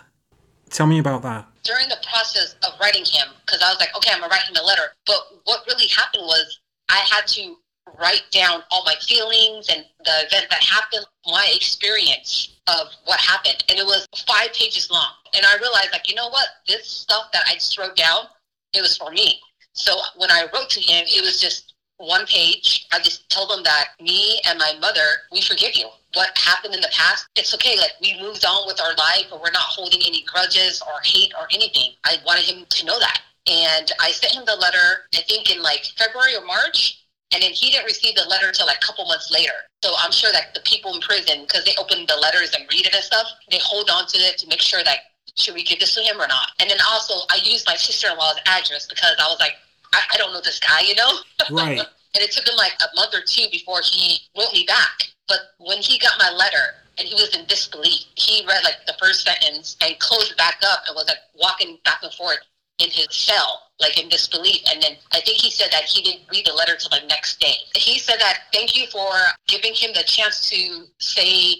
Tell 0.69 0.87
me 0.87 0.99
about 0.99 1.21
that. 1.23 1.47
During 1.63 1.87
the 1.87 1.97
process 2.11 2.55
of 2.63 2.79
writing 2.79 3.05
him, 3.05 3.27
because 3.45 3.61
I 3.61 3.69
was 3.69 3.79
like, 3.79 3.95
okay, 3.95 4.11
I'm 4.11 4.19
gonna 4.19 4.31
write 4.31 4.43
him 4.43 4.55
a 4.55 4.65
letter. 4.65 4.93
But 5.05 5.21
what 5.45 5.61
really 5.67 5.87
happened 5.87 6.23
was 6.25 6.59
I 6.89 6.97
had 7.09 7.27
to 7.27 7.55
write 7.99 8.23
down 8.31 8.63
all 8.71 8.83
my 8.85 8.95
feelings 9.01 9.69
and 9.69 9.85
the 10.03 10.25
event 10.27 10.47
that 10.49 10.63
happened, 10.63 11.05
my 11.27 11.47
experience 11.55 12.55
of 12.67 12.87
what 13.05 13.19
happened. 13.19 13.63
And 13.69 13.79
it 13.79 13.85
was 13.85 14.07
five 14.27 14.51
pages 14.53 14.89
long. 14.91 15.13
And 15.35 15.45
I 15.45 15.57
realized, 15.57 15.89
like, 15.91 16.09
you 16.09 16.15
know 16.15 16.29
what? 16.29 16.47
This 16.67 16.87
stuff 16.87 17.31
that 17.33 17.43
I 17.47 17.55
just 17.55 17.77
wrote 17.77 17.95
down, 17.95 18.25
it 18.73 18.81
was 18.81 18.97
for 18.97 19.11
me. 19.11 19.39
So 19.73 19.95
when 20.17 20.29
I 20.31 20.47
wrote 20.53 20.69
to 20.71 20.79
him, 20.79 21.05
it 21.07 21.21
was 21.23 21.41
just 21.41 21.73
one 21.97 22.25
page. 22.25 22.85
I 22.91 22.99
just 22.99 23.29
told 23.29 23.51
him 23.51 23.63
that 23.63 23.89
me 24.01 24.39
and 24.45 24.59
my 24.59 24.73
mother, 24.79 25.05
we 25.31 25.41
forgive 25.41 25.75
you. 25.75 25.87
What 26.13 26.37
happened 26.37 26.75
in 26.75 26.81
the 26.81 26.91
past, 26.91 27.27
it's 27.35 27.53
okay. 27.55 27.77
Like 27.77 27.91
we 28.01 28.19
moved 28.21 28.45
on 28.45 28.67
with 28.67 28.79
our 28.81 28.93
life, 28.95 29.25
but 29.29 29.41
we're 29.41 29.51
not 29.51 29.63
holding 29.63 30.01
any 30.05 30.23
grudges 30.23 30.81
or 30.81 30.99
hate 31.03 31.33
or 31.39 31.47
anything. 31.51 31.93
I 32.03 32.17
wanted 32.25 32.43
him 32.43 32.65
to 32.67 32.85
know 32.85 32.99
that. 32.99 33.21
And 33.49 33.91
I 33.99 34.11
sent 34.11 34.33
him 34.33 34.43
the 34.45 34.55
letter, 34.55 35.07
I 35.15 35.21
think 35.21 35.55
in 35.55 35.61
like 35.61 35.85
February 35.97 36.35
or 36.35 36.45
March 36.45 37.03
And 37.33 37.41
then 37.41 37.51
he 37.51 37.71
didn't 37.71 37.85
receive 37.85 38.15
the 38.15 38.25
letter 38.29 38.47
until 38.47 38.67
like 38.67 38.77
a 38.77 38.85
couple 38.85 39.05
months 39.05 39.31
later. 39.31 39.53
So 39.83 39.93
I'm 39.97 40.11
sure 40.11 40.31
that 40.31 40.53
the 40.53 40.61
people 40.61 40.93
in 40.93 41.01
prison, 41.01 41.41
because 41.41 41.65
they 41.65 41.73
open 41.79 42.05
the 42.07 42.15
letters 42.15 42.53
and 42.53 42.65
read 42.71 42.85
it 42.85 42.93
and 42.93 43.03
stuff, 43.03 43.25
they 43.49 43.57
hold 43.59 43.89
on 43.89 44.05
to 44.07 44.17
it 44.19 44.37
to 44.37 44.47
make 44.47 44.61
sure 44.61 44.83
that 44.83 44.99
should 45.35 45.55
we 45.55 45.63
give 45.63 45.79
this 45.79 45.95
to 45.95 46.01
him 46.01 46.19
or 46.21 46.27
not? 46.27 46.49
And 46.59 46.69
then 46.69 46.77
also 46.89 47.13
I 47.29 47.39
used 47.43 47.65
my 47.67 47.75
sister-in-law's 47.75 48.39
address 48.45 48.87
because 48.87 49.15
I 49.19 49.27
was 49.27 49.39
like, 49.39 49.53
I, 49.93 50.01
I 50.13 50.17
don't 50.17 50.33
know 50.33 50.41
this 50.41 50.59
guy, 50.59 50.81
you 50.81 50.95
know? 50.95 51.11
Right. 51.51 51.77
and 51.79 52.23
it 52.23 52.31
took 52.31 52.47
him 52.47 52.55
like 52.55 52.73
a 52.79 52.95
month 52.95 53.13
or 53.13 53.21
two 53.25 53.45
before 53.51 53.81
he 53.83 54.19
wrote 54.37 54.53
me 54.53 54.63
back. 54.65 55.03
But 55.27 55.39
when 55.59 55.79
he 55.79 55.99
got 55.99 56.13
my 56.19 56.29
letter 56.31 56.75
and 56.97 57.07
he 57.07 57.13
was 57.15 57.35
in 57.35 57.45
disbelief, 57.45 58.05
he 58.15 58.45
read 58.47 58.63
like 58.63 58.77
the 58.87 58.93
first 58.99 59.23
sentence 59.23 59.75
and 59.83 59.97
closed 59.99 60.31
it 60.31 60.37
back 60.37 60.59
up 60.63 60.83
and 60.87 60.95
was 60.95 61.07
like 61.07 61.17
walking 61.35 61.79
back 61.83 61.99
and 62.03 62.13
forth 62.13 62.39
in 62.79 62.89
his 62.89 63.07
cell, 63.11 63.63
like 63.79 64.01
in 64.01 64.09
disbelief. 64.09 64.61
And 64.71 64.81
then 64.81 64.93
I 65.11 65.21
think 65.21 65.39
he 65.39 65.51
said 65.51 65.69
that 65.71 65.83
he 65.83 66.01
didn't 66.01 66.23
read 66.31 66.45
the 66.45 66.53
letter 66.53 66.75
till 66.75 66.89
the 66.89 67.05
next 67.07 67.39
day. 67.39 67.55
He 67.75 67.99
said 67.99 68.17
that 68.19 68.39
thank 68.53 68.75
you 68.77 68.87
for 68.87 69.09
giving 69.47 69.73
him 69.73 69.91
the 69.93 70.03
chance 70.03 70.49
to 70.49 70.85
say, 70.99 71.55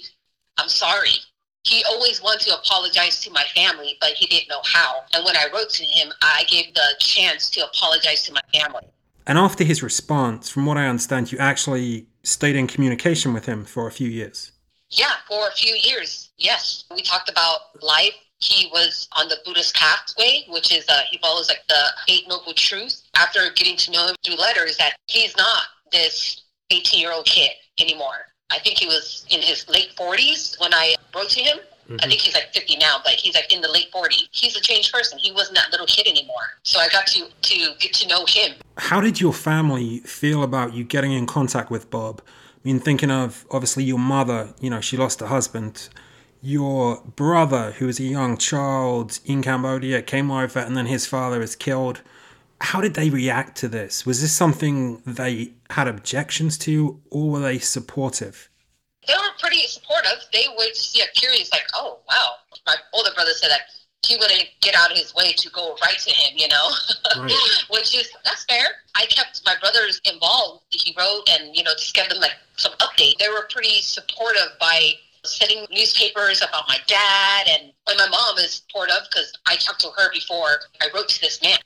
I'm 0.57 0.69
sorry. 0.69 1.17
He 1.63 1.83
always 1.85 2.21
wanted 2.21 2.41
to 2.47 2.55
apologize 2.55 3.21
to 3.21 3.31
my 3.31 3.43
family, 3.55 3.97
but 4.01 4.11
he 4.11 4.25
didn't 4.25 4.49
know 4.49 4.61
how. 4.65 5.03
And 5.13 5.23
when 5.23 5.37
I 5.37 5.47
wrote 5.53 5.69
to 5.71 5.83
him, 5.83 6.11
I 6.21 6.43
gave 6.47 6.73
the 6.73 6.95
chance 6.99 7.49
to 7.51 7.65
apologize 7.65 8.23
to 8.23 8.33
my 8.33 8.41
family. 8.53 8.87
And 9.25 9.37
after 9.37 9.63
his 9.63 9.81
response, 9.81 10.49
from 10.49 10.65
what 10.65 10.77
I 10.77 10.87
understand, 10.87 11.31
you 11.31 11.37
actually 11.37 12.07
stayed 12.23 12.57
in 12.57 12.67
communication 12.67 13.33
with 13.33 13.45
him 13.45 13.63
for 13.63 13.87
a 13.87 13.91
few 13.91 14.09
years. 14.09 14.51
Yeah, 14.89 15.13
for 15.27 15.47
a 15.47 15.51
few 15.53 15.73
years. 15.75 16.31
Yes. 16.37 16.83
We 16.93 17.01
talked 17.01 17.29
about 17.29 17.81
life. 17.81 18.13
He 18.39 18.69
was 18.73 19.07
on 19.13 19.29
the 19.29 19.37
Buddhist 19.45 19.73
pathway, 19.73 20.43
which 20.49 20.73
is, 20.73 20.85
uh, 20.89 21.03
he 21.09 21.17
follows 21.19 21.47
like 21.47 21.65
the 21.69 21.85
Eight 22.09 22.27
Noble 22.27 22.53
Truths. 22.53 23.03
After 23.15 23.39
getting 23.55 23.77
to 23.77 23.91
know 23.91 24.07
him 24.07 24.15
through 24.25 24.35
letters, 24.35 24.75
that 24.77 24.97
he's 25.07 25.35
not 25.37 25.63
this 25.93 26.43
18 26.71 26.99
year 26.99 27.13
old 27.13 27.25
kid 27.25 27.51
anymore. 27.79 28.32
I 28.53 28.59
think 28.59 28.77
he 28.77 28.85
was 28.85 29.25
in 29.29 29.41
his 29.41 29.67
late 29.67 29.95
40s 29.97 30.59
when 30.59 30.73
I 30.73 30.95
wrote 31.15 31.29
to 31.29 31.41
him. 31.41 31.57
I 31.85 31.87
think 31.87 32.01
mm-hmm. 32.01 32.11
he's 32.11 32.33
like 32.33 32.53
50 32.53 32.77
now, 32.77 32.97
but 33.03 33.13
he's 33.13 33.35
like 33.35 33.51
in 33.51 33.61
the 33.61 33.69
late 33.69 33.91
40s. 33.91 34.27
He's 34.31 34.55
a 34.55 34.61
changed 34.61 34.93
person. 34.93 35.17
He 35.17 35.31
wasn't 35.31 35.57
that 35.57 35.71
little 35.71 35.85
kid 35.85 36.07
anymore. 36.07 36.57
So 36.63 36.79
I 36.79 36.87
got 36.89 37.07
to, 37.07 37.27
to 37.41 37.73
get 37.79 37.93
to 37.95 38.07
know 38.07 38.25
him. 38.25 38.53
How 38.77 39.01
did 39.01 39.19
your 39.19 39.33
family 39.33 39.99
feel 39.99 40.43
about 40.43 40.73
you 40.73 40.83
getting 40.83 41.11
in 41.11 41.25
contact 41.25 41.69
with 41.69 41.89
Bob? 41.89 42.21
I 42.25 42.59
mean, 42.63 42.79
thinking 42.79 43.11
of 43.11 43.45
obviously 43.51 43.83
your 43.83 43.99
mother, 43.99 44.53
you 44.61 44.69
know, 44.69 44.79
she 44.79 44.95
lost 44.95 45.19
her 45.19 45.25
husband. 45.25 45.89
Your 46.41 47.01
brother, 47.15 47.71
who 47.71 47.87
was 47.87 47.99
a 47.99 48.03
young 48.03 48.37
child 48.37 49.19
in 49.25 49.41
Cambodia, 49.41 50.01
came 50.01 50.31
over 50.31 50.59
and 50.59 50.77
then 50.77 50.85
his 50.85 51.05
father 51.05 51.39
was 51.39 51.55
killed. 51.55 52.01
How 52.63 52.79
did 52.81 52.93
they 52.93 53.09
react 53.09 53.57
to 53.57 53.67
this? 53.67 54.05
Was 54.05 54.21
this 54.21 54.31
something 54.31 55.01
they 55.05 55.51
had 55.69 55.87
objections 55.87 56.57
to 56.59 57.01
or 57.11 57.29
were 57.31 57.39
they 57.39 57.59
supportive? 57.59 58.49
They 59.05 59.13
were 59.13 59.33
pretty 59.39 59.67
supportive. 59.67 60.23
They 60.31 60.45
were 60.57 60.65
yeah, 60.93 61.05
curious, 61.13 61.51
like, 61.51 61.67
oh, 61.73 61.99
wow. 62.09 62.35
My 62.65 62.75
older 62.93 63.09
brother 63.13 63.31
said 63.33 63.49
that 63.49 63.61
he 64.07 64.15
wouldn't 64.15 64.45
get 64.61 64.75
out 64.75 64.91
of 64.91 64.97
his 64.97 65.13
way 65.13 65.33
to 65.33 65.49
go 65.49 65.75
write 65.81 65.99
to 65.99 66.11
him, 66.13 66.33
you 66.37 66.47
know, 66.47 66.69
Right. 67.17 67.33
which 67.69 67.95
is 67.95 68.09
that's 68.23 68.45
fair. 68.45 68.65
I 68.95 69.05
kept 69.05 69.41
my 69.45 69.55
brothers 69.59 70.01
involved. 70.05 70.63
He 70.71 70.95
wrote 70.97 71.23
and 71.29 71.55
you 71.55 71.63
know 71.63 71.71
just 71.71 71.93
give 71.93 72.09
them 72.09 72.19
like 72.19 72.35
some 72.57 72.73
update. 72.79 73.17
They 73.19 73.29
were 73.29 73.47
pretty 73.49 73.81
supportive 73.81 74.57
by 74.59 74.93
sending 75.25 75.65
newspapers 75.71 76.41
about 76.41 76.67
my 76.67 76.77
dad 76.85 77.47
and, 77.47 77.71
and 77.87 77.97
my 77.97 78.09
mom 78.09 78.37
is 78.39 78.55
supportive 78.55 79.07
because 79.09 79.31
I 79.45 79.55
talked 79.55 79.79
to 79.81 79.89
her 79.97 80.11
before 80.11 80.59
I 80.81 80.89
wrote 80.93 81.07
to 81.09 81.21
this 81.21 81.41
man. 81.41 81.57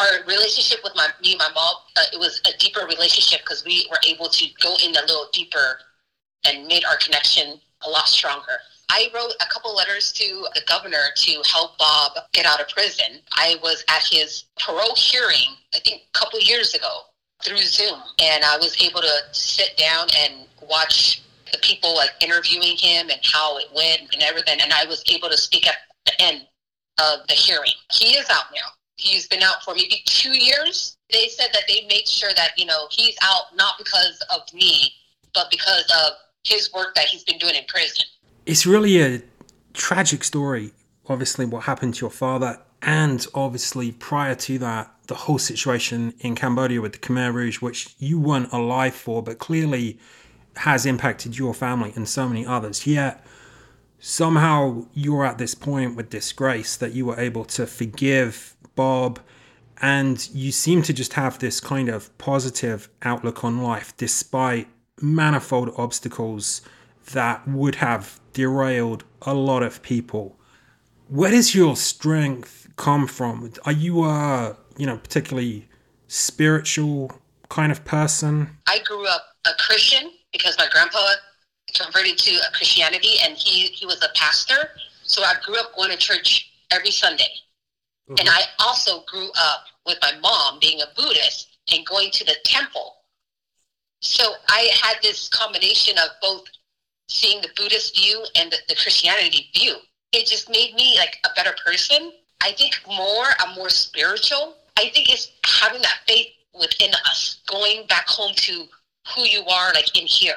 Our 0.00 0.24
relationship 0.26 0.80
with 0.82 0.94
my 0.96 1.08
me 1.22 1.32
and 1.32 1.38
my 1.38 1.50
mom 1.54 1.74
uh, 1.96 2.02
it 2.12 2.18
was 2.18 2.40
a 2.48 2.56
deeper 2.56 2.86
relationship 2.86 3.40
because 3.40 3.64
we 3.64 3.86
were 3.90 3.98
able 4.06 4.28
to 4.30 4.46
go 4.62 4.74
in 4.82 4.96
a 4.96 5.00
little 5.02 5.26
deeper 5.32 5.78
and 6.46 6.66
made 6.66 6.84
our 6.84 6.96
connection 6.96 7.60
a 7.86 7.90
lot 7.90 8.08
stronger. 8.08 8.58
I 8.88 9.08
wrote 9.14 9.34
a 9.40 9.46
couple 9.46 9.74
letters 9.74 10.10
to 10.12 10.46
the 10.54 10.62
governor 10.66 11.12
to 11.14 11.42
help 11.46 11.78
Bob 11.78 12.12
get 12.32 12.46
out 12.46 12.60
of 12.60 12.68
prison. 12.68 13.20
I 13.32 13.56
was 13.62 13.84
at 13.88 14.02
his 14.02 14.44
parole 14.58 14.94
hearing, 14.96 15.54
I 15.74 15.78
think 15.78 16.02
a 16.12 16.18
couple 16.18 16.40
years 16.40 16.74
ago 16.74 17.02
through 17.44 17.58
Zoom, 17.58 18.00
and 18.20 18.42
I 18.42 18.56
was 18.56 18.80
able 18.82 19.00
to 19.00 19.18
sit 19.32 19.76
down 19.76 20.08
and 20.18 20.46
watch 20.62 21.22
the 21.52 21.58
people 21.58 21.94
like 21.94 22.10
interviewing 22.20 22.76
him 22.76 23.10
and 23.10 23.20
how 23.22 23.58
it 23.58 23.66
went 23.74 24.12
and 24.12 24.22
everything. 24.22 24.58
And 24.60 24.72
I 24.72 24.86
was 24.86 25.04
able 25.10 25.28
to 25.28 25.36
speak 25.36 25.68
at 25.68 25.76
the 26.06 26.20
end 26.20 26.46
of 26.98 27.26
the 27.28 27.34
hearing. 27.34 27.72
He 27.92 28.16
is 28.16 28.28
out 28.30 28.44
now. 28.54 28.72
He's 29.00 29.26
been 29.26 29.42
out 29.42 29.62
for 29.64 29.74
maybe 29.74 30.02
two 30.04 30.36
years. 30.36 30.96
They 31.10 31.28
said 31.28 31.48
that 31.54 31.62
they 31.66 31.86
made 31.88 32.06
sure 32.06 32.30
that, 32.36 32.50
you 32.58 32.66
know, 32.66 32.86
he's 32.90 33.16
out 33.22 33.44
not 33.56 33.74
because 33.78 34.22
of 34.32 34.42
me, 34.52 34.92
but 35.34 35.50
because 35.50 35.90
of 36.04 36.12
his 36.44 36.72
work 36.72 36.94
that 36.94 37.06
he's 37.06 37.24
been 37.24 37.38
doing 37.38 37.54
in 37.54 37.64
prison. 37.66 38.04
It's 38.44 38.66
really 38.66 39.00
a 39.00 39.22
tragic 39.72 40.22
story, 40.22 40.72
obviously, 41.08 41.46
what 41.46 41.64
happened 41.64 41.94
to 41.94 42.02
your 42.02 42.10
father, 42.10 42.60
and 42.82 43.26
obviously, 43.34 43.92
prior 43.92 44.34
to 44.34 44.58
that, 44.58 44.94
the 45.06 45.14
whole 45.14 45.38
situation 45.38 46.14
in 46.20 46.34
Cambodia 46.34 46.80
with 46.80 46.92
the 46.92 46.98
Khmer 46.98 47.32
Rouge, 47.32 47.60
which 47.60 47.94
you 47.98 48.18
weren't 48.18 48.52
alive 48.52 48.94
for, 48.94 49.22
but 49.22 49.38
clearly 49.38 49.98
has 50.56 50.86
impacted 50.86 51.38
your 51.38 51.54
family 51.54 51.92
and 51.96 52.08
so 52.08 52.28
many 52.28 52.46
others. 52.46 52.86
Yet, 52.86 53.24
somehow, 53.98 54.86
you're 54.94 55.24
at 55.24 55.38
this 55.38 55.54
point 55.54 55.96
with 55.96 56.10
disgrace 56.10 56.76
that 56.76 56.92
you 56.92 57.06
were 57.06 57.18
able 57.18 57.44
to 57.46 57.66
forgive 57.66 58.49
Bob. 58.74 59.20
And 59.82 60.28
you 60.34 60.52
seem 60.52 60.82
to 60.82 60.92
just 60.92 61.14
have 61.14 61.38
this 61.38 61.60
kind 61.60 61.88
of 61.88 62.16
positive 62.18 62.88
outlook 63.02 63.44
on 63.44 63.62
life 63.62 63.96
despite 63.96 64.68
manifold 65.00 65.72
obstacles 65.76 66.60
that 67.12 67.46
would 67.48 67.76
have 67.76 68.20
derailed 68.32 69.04
a 69.22 69.34
lot 69.34 69.62
of 69.62 69.82
people. 69.82 70.36
Where 71.08 71.30
does 71.30 71.54
your 71.54 71.76
strength 71.76 72.68
come 72.76 73.06
from? 73.06 73.52
Are 73.64 73.72
you 73.72 74.04
a, 74.04 74.56
you 74.76 74.86
know, 74.86 74.98
particularly 74.98 75.68
spiritual 76.08 77.12
kind 77.48 77.72
of 77.72 77.84
person? 77.84 78.56
I 78.66 78.78
grew 78.84 79.06
up 79.06 79.22
a 79.46 79.50
Christian 79.58 80.10
because 80.32 80.56
my 80.58 80.68
grandpa 80.70 81.04
converted 81.74 82.18
to 82.18 82.38
Christianity 82.52 83.14
and 83.24 83.36
he, 83.36 83.66
he 83.66 83.86
was 83.86 84.02
a 84.02 84.08
pastor. 84.14 84.70
So 85.02 85.22
I 85.22 85.34
grew 85.44 85.58
up 85.58 85.74
going 85.74 85.90
to 85.90 85.96
church 85.96 86.52
every 86.70 86.90
Sunday. 86.90 87.28
And 88.10 88.18
mm-hmm. 88.18 88.28
I 88.28 88.42
also 88.58 89.04
grew 89.06 89.30
up 89.38 89.66
with 89.86 89.98
my 90.02 90.12
mom 90.20 90.58
being 90.60 90.80
a 90.80 91.00
Buddhist 91.00 91.58
and 91.72 91.86
going 91.86 92.10
to 92.12 92.24
the 92.24 92.34
temple. 92.44 92.96
So 94.00 94.32
I 94.48 94.68
had 94.82 94.96
this 95.02 95.28
combination 95.28 95.96
of 95.98 96.08
both 96.20 96.44
seeing 97.08 97.40
the 97.40 97.50
Buddhist 97.56 97.96
view 97.96 98.24
and 98.36 98.50
the, 98.50 98.56
the 98.68 98.74
Christianity 98.74 99.50
view. 99.54 99.76
It 100.12 100.26
just 100.26 100.50
made 100.50 100.74
me 100.74 100.96
like 100.98 101.18
a 101.24 101.28
better 101.36 101.54
person. 101.64 102.12
I 102.42 102.52
think 102.52 102.80
more, 102.88 103.26
I'm 103.38 103.54
more 103.54 103.68
spiritual. 103.68 104.56
I 104.76 104.88
think 104.88 105.10
it's 105.10 105.30
having 105.44 105.82
that 105.82 106.00
faith 106.08 106.28
within 106.58 106.90
us, 107.06 107.40
going 107.46 107.86
back 107.86 108.08
home 108.08 108.32
to 108.34 108.66
who 109.14 109.22
you 109.22 109.44
are, 109.46 109.72
like 109.72 109.96
in 109.96 110.06
here, 110.06 110.34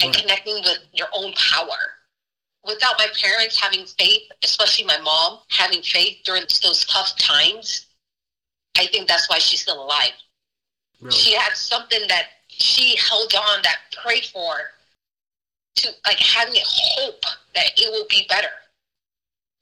and 0.00 0.14
Right. 0.14 0.22
connecting 0.22 0.56
with 0.64 0.78
your 0.92 1.08
own 1.12 1.32
power. 1.34 1.78
Without 2.66 2.94
my 2.98 3.08
parents 3.20 3.60
having 3.60 3.84
faith, 3.84 4.22
especially 4.42 4.84
my 4.84 4.98
mom 4.98 5.40
having 5.50 5.82
faith 5.82 6.18
during 6.24 6.44
those 6.62 6.84
tough 6.86 7.16
times, 7.18 7.86
I 8.78 8.86
think 8.86 9.06
that's 9.06 9.28
why 9.28 9.38
she's 9.38 9.60
still 9.60 9.84
alive. 9.84 10.12
She 11.10 11.34
had 11.34 11.54
something 11.54 12.00
that 12.08 12.28
she 12.48 12.96
held 12.96 13.34
on, 13.34 13.62
that 13.62 13.76
prayed 14.02 14.24
for, 14.24 14.54
to 15.76 15.88
like 16.06 16.18
having 16.18 16.54
a 16.54 16.64
hope 16.64 17.22
that 17.54 17.66
it 17.76 17.90
will 17.90 18.06
be 18.08 18.26
better. 18.28 18.48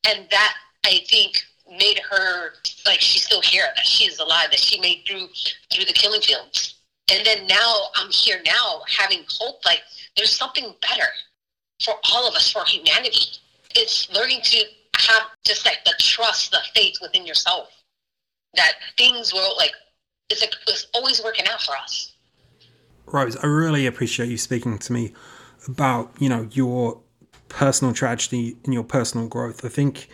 And 0.09 0.27
that 0.31 0.55
I 0.85 1.01
think 1.09 1.43
made 1.69 2.01
her 2.11 2.53
like 2.87 3.01
she's 3.01 3.25
still 3.25 3.41
here, 3.41 3.67
that 3.75 3.87
she 3.87 4.05
is 4.05 4.19
alive, 4.21 4.51
that 4.51 4.61
she 4.61 4.81
made 4.81 5.03
through 5.07 5.29
through 5.73 5.85
the 5.85 5.93
killing 5.93 6.21
fields. 6.21 6.75
And 7.13 7.27
then 7.27 7.47
now 7.47 7.89
I'm 7.97 8.11
here 8.11 8.41
now 8.45 8.83
having 8.87 9.25
hope 9.29 9.65
like 9.65 9.83
there's 10.17 10.35
something 10.35 10.75
better 10.81 11.09
for 11.85 11.95
all 12.13 12.29
of 12.29 12.35
us, 12.35 12.51
for 12.51 12.65
humanity. 12.65 13.39
It's 13.75 14.11
learning 14.13 14.41
to 14.43 14.65
have 14.99 15.23
just 15.45 15.65
like 15.67 15.85
the 15.85 15.95
trust, 15.99 16.51
the 16.51 16.59
faith 16.75 16.97
within 17.01 17.27
yourself 17.27 17.69
that 18.55 18.73
things 18.99 19.33
will 19.33 19.57
like 19.57 19.73
it's, 20.33 20.41
like, 20.41 20.55
it's 20.67 20.87
always 20.95 21.23
working 21.23 21.47
out 21.47 21.61
for 21.61 21.77
us. 21.77 22.15
Rose, 23.07 23.37
I 23.37 23.47
really 23.47 23.87
appreciate 23.87 24.29
you 24.29 24.39
speaking 24.39 24.79
to 24.79 24.93
me 24.93 25.13
about, 25.69 26.13
you 26.19 26.29
know, 26.29 26.49
your 26.53 27.01
personal 27.49 27.93
tragedy 27.93 28.57
and 28.65 28.73
your 28.73 28.85
personal 28.85 29.29
growth. 29.29 29.65
I 29.65 29.69
think 29.69 30.09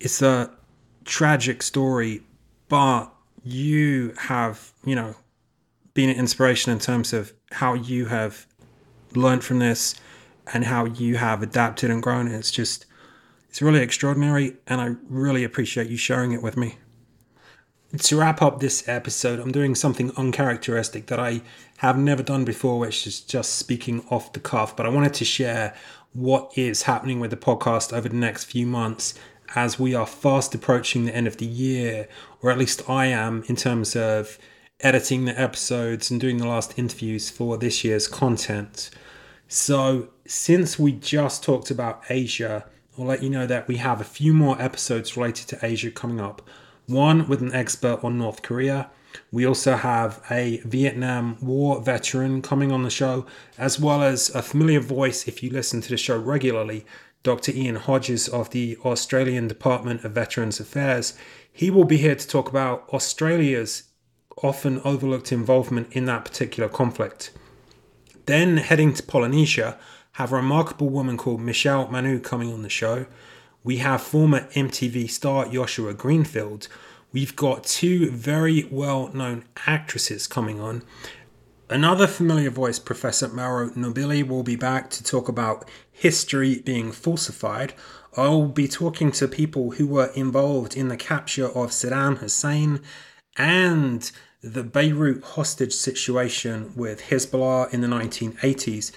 it's 0.00 0.22
a 0.22 0.50
tragic 1.04 1.62
story, 1.62 2.22
but 2.68 3.06
you 3.44 4.14
have, 4.18 4.72
you 4.84 4.96
know, 4.96 5.14
been 5.92 6.10
an 6.10 6.16
inspiration 6.16 6.72
in 6.72 6.80
terms 6.80 7.12
of 7.12 7.32
how 7.52 7.74
you 7.74 8.06
have 8.06 8.46
learned 9.14 9.44
from 9.44 9.60
this 9.60 9.94
and 10.52 10.64
how 10.64 10.84
you 10.84 11.16
have 11.16 11.42
adapted 11.42 11.90
and 11.90 12.02
grown. 12.02 12.28
It's 12.28 12.50
just, 12.50 12.86
it's 13.48 13.62
really 13.62 13.80
extraordinary, 13.80 14.56
and 14.66 14.80
I 14.80 14.96
really 15.08 15.44
appreciate 15.44 15.88
you 15.88 15.96
sharing 15.96 16.32
it 16.32 16.42
with 16.42 16.56
me. 16.56 16.76
To 17.96 18.16
wrap 18.16 18.42
up 18.42 18.58
this 18.58 18.88
episode, 18.88 19.38
I'm 19.38 19.52
doing 19.52 19.76
something 19.76 20.10
uncharacteristic 20.16 21.06
that 21.06 21.20
I 21.20 21.42
have 21.78 21.96
never 21.96 22.24
done 22.24 22.44
before, 22.44 22.80
which 22.80 23.06
is 23.06 23.20
just 23.20 23.54
speaking 23.54 24.04
off 24.10 24.32
the 24.32 24.40
cuff. 24.40 24.76
But 24.76 24.86
I 24.86 24.88
wanted 24.88 25.14
to 25.14 25.24
share 25.24 25.74
what 26.12 26.52
is 26.56 26.82
happening 26.82 27.20
with 27.20 27.30
the 27.30 27.36
podcast 27.36 27.92
over 27.92 28.08
the 28.08 28.16
next 28.16 28.44
few 28.44 28.66
months 28.66 29.14
as 29.54 29.78
we 29.78 29.94
are 29.94 30.06
fast 30.06 30.54
approaching 30.54 31.04
the 31.04 31.14
end 31.14 31.28
of 31.28 31.36
the 31.36 31.46
year, 31.46 32.08
or 32.42 32.50
at 32.50 32.58
least 32.58 32.88
I 32.90 33.06
am, 33.06 33.44
in 33.46 33.54
terms 33.54 33.94
of 33.94 34.38
editing 34.80 35.24
the 35.24 35.40
episodes 35.40 36.10
and 36.10 36.20
doing 36.20 36.38
the 36.38 36.48
last 36.48 36.76
interviews 36.76 37.30
for 37.30 37.56
this 37.56 37.84
year's 37.84 38.08
content. 38.08 38.90
So, 39.48 40.08
since 40.26 40.78
we 40.78 40.92
just 40.92 41.44
talked 41.44 41.70
about 41.70 42.02
Asia, 42.08 42.66
I'll 42.98 43.04
let 43.04 43.22
you 43.22 43.30
know 43.30 43.46
that 43.46 43.68
we 43.68 43.76
have 43.76 44.00
a 44.00 44.04
few 44.04 44.32
more 44.32 44.60
episodes 44.60 45.16
related 45.16 45.48
to 45.48 45.64
Asia 45.64 45.90
coming 45.90 46.20
up. 46.20 46.42
One 46.86 47.28
with 47.28 47.42
an 47.42 47.54
expert 47.54 48.02
on 48.02 48.18
North 48.18 48.42
Korea. 48.42 48.90
We 49.30 49.46
also 49.46 49.76
have 49.76 50.22
a 50.30 50.58
Vietnam 50.64 51.36
War 51.40 51.80
veteran 51.80 52.42
coming 52.42 52.72
on 52.72 52.82
the 52.82 52.90
show, 52.90 53.26
as 53.58 53.78
well 53.78 54.02
as 54.02 54.30
a 54.30 54.42
familiar 54.42 54.80
voice 54.80 55.28
if 55.28 55.42
you 55.42 55.50
listen 55.50 55.80
to 55.82 55.88
the 55.90 55.96
show 55.96 56.18
regularly, 56.18 56.84
Dr. 57.22 57.52
Ian 57.52 57.76
Hodges 57.76 58.28
of 58.28 58.50
the 58.50 58.76
Australian 58.84 59.48
Department 59.48 60.04
of 60.04 60.12
Veterans 60.12 60.60
Affairs. 60.60 61.14
He 61.52 61.70
will 61.70 61.84
be 61.84 61.96
here 61.96 62.14
to 62.14 62.28
talk 62.28 62.48
about 62.48 62.88
Australia's 62.92 63.84
often 64.42 64.80
overlooked 64.84 65.32
involvement 65.32 65.92
in 65.92 66.06
that 66.06 66.24
particular 66.24 66.68
conflict. 66.68 67.30
Then 68.26 68.56
heading 68.56 68.94
to 68.94 69.02
Polynesia, 69.02 69.78
have 70.12 70.32
a 70.32 70.36
remarkable 70.36 70.88
woman 70.88 71.16
called 71.16 71.40
Michelle 71.40 71.88
Manu 71.88 72.20
coming 72.20 72.52
on 72.52 72.62
the 72.62 72.68
show. 72.68 73.06
We 73.62 73.78
have 73.78 74.00
former 74.00 74.48
MTV 74.52 75.10
star 75.10 75.48
Joshua 75.48 75.92
Greenfield. 75.92 76.68
We've 77.12 77.36
got 77.36 77.64
two 77.64 78.10
very 78.10 78.64
well 78.70 79.08
known 79.12 79.44
actresses 79.66 80.26
coming 80.26 80.60
on. 80.60 80.82
Another 81.68 82.06
familiar 82.06 82.50
voice, 82.50 82.78
Professor 82.78 83.28
Mauro 83.28 83.70
Nobili, 83.70 84.26
will 84.26 84.42
be 84.42 84.56
back 84.56 84.90
to 84.90 85.02
talk 85.02 85.28
about 85.28 85.68
history 85.90 86.60
being 86.60 86.92
falsified. 86.92 87.74
I'll 88.16 88.48
be 88.48 88.68
talking 88.68 89.10
to 89.12 89.26
people 89.26 89.72
who 89.72 89.86
were 89.86 90.12
involved 90.14 90.76
in 90.76 90.88
the 90.88 90.96
capture 90.96 91.46
of 91.46 91.70
Saddam 91.70 92.18
Hussein 92.18 92.80
and 93.36 94.10
the 94.44 94.62
Beirut 94.62 95.24
hostage 95.24 95.72
situation 95.72 96.72
with 96.76 97.04
Hezbollah 97.04 97.72
in 97.72 97.80
the 97.80 97.88
1980s, 97.88 98.92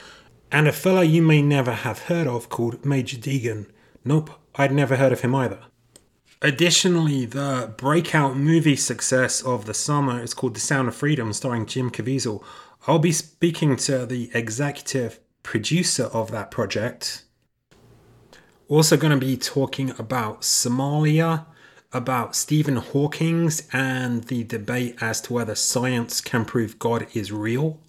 and 0.52 0.68
a 0.68 0.74
fella 0.74 1.04
you 1.04 1.22
may 1.22 1.42
never 1.42 1.72
have 1.72 2.00
heard 2.04 2.28
of 2.28 2.50
called 2.50 2.86
Major 2.86 3.18
Deegan. 3.18 3.68
Nope, 4.04 4.30
I'd 4.56 4.74
never 4.74 4.98
heard 4.98 5.14
of 5.14 5.22
him 5.22 5.34
either. 5.34 5.60
Additionally, 6.42 7.26
the 7.26 7.74
breakout 7.78 8.36
movie 8.36 8.76
success 8.76 9.42
of 9.42 9.66
the 9.66 9.74
summer 9.74 10.22
is 10.22 10.34
called 10.34 10.54
The 10.54 10.60
Sound 10.60 10.90
of 10.90 10.96
Freedom, 10.96 11.32
starring 11.32 11.66
Jim 11.66 11.90
Caviezel. 11.92 12.44
I'll 12.86 13.00
be 13.00 13.14
speaking 13.14 13.78
to 13.78 14.06
the 14.06 14.30
executive 14.34 15.20
producer 15.44 16.06
of 16.06 16.32
that 16.32 16.52
project. 16.52 17.24
Also, 18.68 18.98
going 18.98 19.18
to 19.18 19.26
be 19.26 19.38
talking 19.38 19.92
about 19.98 20.42
Somalia, 20.42 21.46
about 21.94 22.36
Stephen 22.36 22.78
Hawking's 22.78 23.68
and 23.72 24.26
the 24.26 24.44
debate 24.44 24.96
as 25.00 25.22
to 25.22 25.34
whether 25.34 25.56
science 25.56 26.22
can 26.22 26.46
prove 26.46 26.80
God 26.80 27.08
is 27.14 27.32
real. 27.32 27.80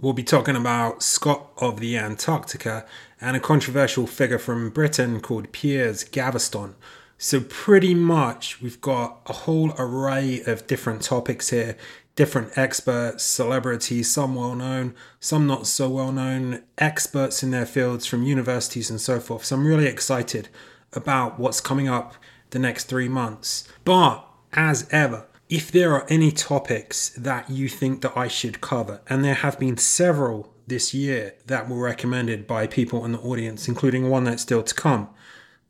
We'll 0.00 0.12
be 0.12 0.24
talking 0.24 0.56
about 0.56 1.02
Scott 1.02 1.50
of 1.58 1.80
the 1.80 1.96
Antarctica 1.96 2.86
and 3.20 3.36
a 3.36 3.40
controversial 3.40 4.06
figure 4.06 4.38
from 4.38 4.70
Britain 4.70 5.20
called 5.20 5.52
Piers 5.52 6.04
Gaveston. 6.04 6.74
So, 7.18 7.40
pretty 7.40 7.94
much, 7.94 8.60
we've 8.60 8.80
got 8.80 9.20
a 9.26 9.32
whole 9.32 9.72
array 9.78 10.42
of 10.44 10.66
different 10.66 11.02
topics 11.02 11.50
here, 11.50 11.76
different 12.16 12.58
experts, 12.58 13.22
celebrities, 13.22 14.10
some 14.10 14.34
well 14.34 14.56
known, 14.56 14.96
some 15.20 15.46
not 15.46 15.68
so 15.68 15.88
well 15.88 16.10
known, 16.10 16.64
experts 16.78 17.44
in 17.44 17.52
their 17.52 17.66
fields 17.66 18.04
from 18.06 18.24
universities 18.24 18.90
and 18.90 19.00
so 19.00 19.20
forth. 19.20 19.44
So, 19.44 19.54
I'm 19.54 19.64
really 19.64 19.86
excited 19.86 20.48
about 20.92 21.38
what's 21.38 21.60
coming 21.60 21.88
up 21.88 22.16
the 22.52 22.58
next 22.58 22.84
three 22.84 23.08
months. 23.08 23.68
But, 23.84 24.24
as 24.52 24.88
ever, 24.90 25.26
if 25.48 25.70
there 25.70 25.92
are 25.92 26.06
any 26.08 26.32
topics 26.32 27.10
that 27.10 27.50
you 27.50 27.68
think 27.68 28.00
that 28.00 28.16
I 28.16 28.28
should 28.28 28.62
cover, 28.62 29.02
and 29.08 29.22
there 29.24 29.34
have 29.34 29.58
been 29.58 29.76
several 29.76 30.52
this 30.66 30.94
year 30.94 31.34
that 31.46 31.68
were 31.68 31.82
recommended 31.82 32.46
by 32.46 32.66
people 32.66 33.04
in 33.04 33.12
the 33.12 33.18
audience, 33.18 33.68
including 33.68 34.08
one 34.08 34.24
that's 34.24 34.42
still 34.42 34.62
to 34.62 34.74
come, 34.74 35.08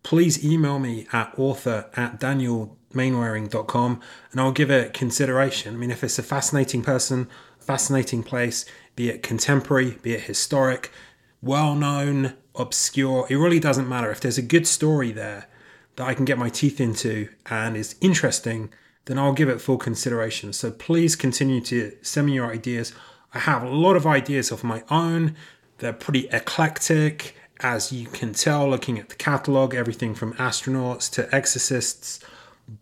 please 0.02 0.44
email 0.44 0.78
me 0.78 1.06
at 1.12 1.32
author 1.36 1.90
at 1.94 2.20
danielmainwaring.com 2.20 4.00
and 4.30 4.40
I'll 4.40 4.52
give 4.52 4.70
it 4.70 4.92
consideration. 4.92 5.74
I 5.74 5.78
mean, 5.78 5.90
if 5.90 6.04
it's 6.04 6.18
a 6.18 6.22
fascinating 6.22 6.82
person, 6.82 7.28
fascinating 7.58 8.22
place, 8.22 8.64
be 8.94 9.08
it 9.08 9.22
contemporary, 9.22 9.98
be 10.02 10.14
it 10.14 10.22
historic, 10.22 10.92
well 11.40 11.74
known, 11.74 12.34
obscure, 12.54 13.26
it 13.30 13.36
really 13.36 13.60
doesn't 13.60 13.88
matter. 13.88 14.10
If 14.10 14.20
there's 14.20 14.38
a 14.38 14.42
good 14.42 14.66
story 14.66 15.12
there 15.12 15.48
that 15.96 16.06
I 16.06 16.14
can 16.14 16.24
get 16.24 16.38
my 16.38 16.48
teeth 16.48 16.80
into 16.80 17.28
and 17.46 17.76
is 17.76 17.96
interesting, 18.00 18.72
then 19.04 19.18
I'll 19.18 19.32
give 19.32 19.48
it 19.48 19.60
full 19.60 19.78
consideration. 19.78 20.52
So 20.52 20.70
please 20.70 21.16
continue 21.16 21.60
to 21.62 21.96
send 22.02 22.26
me 22.26 22.34
your 22.34 22.50
ideas. 22.50 22.92
I 23.34 23.40
have 23.40 23.62
a 23.62 23.68
lot 23.68 23.96
of 23.96 24.06
ideas 24.06 24.50
of 24.50 24.64
my 24.64 24.84
own. 24.90 25.36
They're 25.78 25.92
pretty 25.92 26.28
eclectic 26.28 27.34
as 27.60 27.92
you 27.92 28.06
can 28.06 28.32
tell 28.32 28.68
looking 28.68 28.98
at 28.98 29.08
the 29.08 29.14
catalog, 29.14 29.74
everything 29.74 30.14
from 30.14 30.34
astronauts 30.34 31.10
to 31.12 31.32
exorcists. 31.34 32.20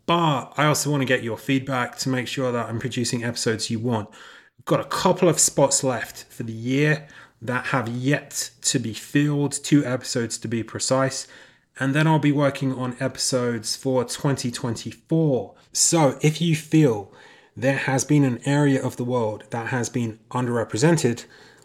But 0.06 0.52
I 0.56 0.66
also 0.66 0.90
want 0.90 1.02
to 1.02 1.06
get 1.06 1.22
your 1.22 1.36
feedback 1.36 1.96
to 1.98 2.08
make 2.08 2.28
sure 2.28 2.52
that 2.52 2.68
I'm 2.68 2.78
producing 2.78 3.24
episodes 3.24 3.70
you 3.70 3.78
want. 3.78 4.08
I've 4.58 4.64
got 4.64 4.80
a 4.80 4.84
couple 4.84 5.28
of 5.28 5.38
spots 5.38 5.84
left 5.84 6.24
for 6.24 6.42
the 6.42 6.52
year 6.52 7.08
that 7.42 7.66
have 7.66 7.88
yet 7.88 8.50
to 8.62 8.78
be 8.78 8.92
filled, 8.92 9.52
two 9.52 9.84
episodes 9.84 10.38
to 10.38 10.48
be 10.48 10.62
precise. 10.62 11.26
And 11.80 11.94
then 11.94 12.06
I'll 12.06 12.18
be 12.18 12.30
working 12.30 12.74
on 12.74 12.94
episodes 13.00 13.74
for 13.74 14.04
2024. 14.04 15.54
So 15.72 16.18
if 16.20 16.38
you 16.38 16.54
feel 16.54 17.10
there 17.56 17.78
has 17.78 18.04
been 18.04 18.22
an 18.22 18.40
area 18.44 18.84
of 18.84 18.96
the 18.96 19.04
world 19.04 19.44
that 19.48 19.68
has 19.68 19.88
been 19.88 20.18
underrepresented, 20.30 21.24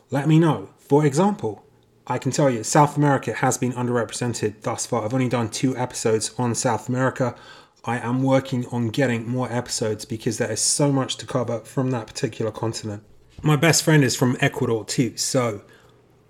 let 0.09 0.27
me 0.29 0.39
know. 0.39 0.69
For 0.79 1.05
example, 1.05 1.65
I 2.07 2.17
can 2.17 2.31
tell 2.31 2.49
you, 2.49 2.63
South 2.63 2.95
America 2.95 3.33
has 3.33 3.57
been 3.57 3.73
underrepresented 3.73 4.61
thus 4.61 4.85
far. 4.85 5.03
I've 5.03 5.13
only 5.13 5.27
done 5.27 5.49
two 5.49 5.75
episodes 5.75 6.33
on 6.37 6.55
South 6.55 6.87
America. 6.87 7.35
I 7.83 7.99
am 7.99 8.23
working 8.23 8.65
on 8.67 8.89
getting 8.89 9.27
more 9.27 9.51
episodes 9.51 10.05
because 10.05 10.37
there 10.37 10.51
is 10.51 10.61
so 10.61 10.93
much 10.93 11.17
to 11.17 11.25
cover 11.25 11.59
from 11.59 11.91
that 11.91 12.07
particular 12.07 12.51
continent. 12.51 13.03
My 13.41 13.57
best 13.57 13.83
friend 13.83 14.03
is 14.03 14.15
from 14.15 14.37
Ecuador 14.39 14.85
too, 14.85 15.17
so 15.17 15.63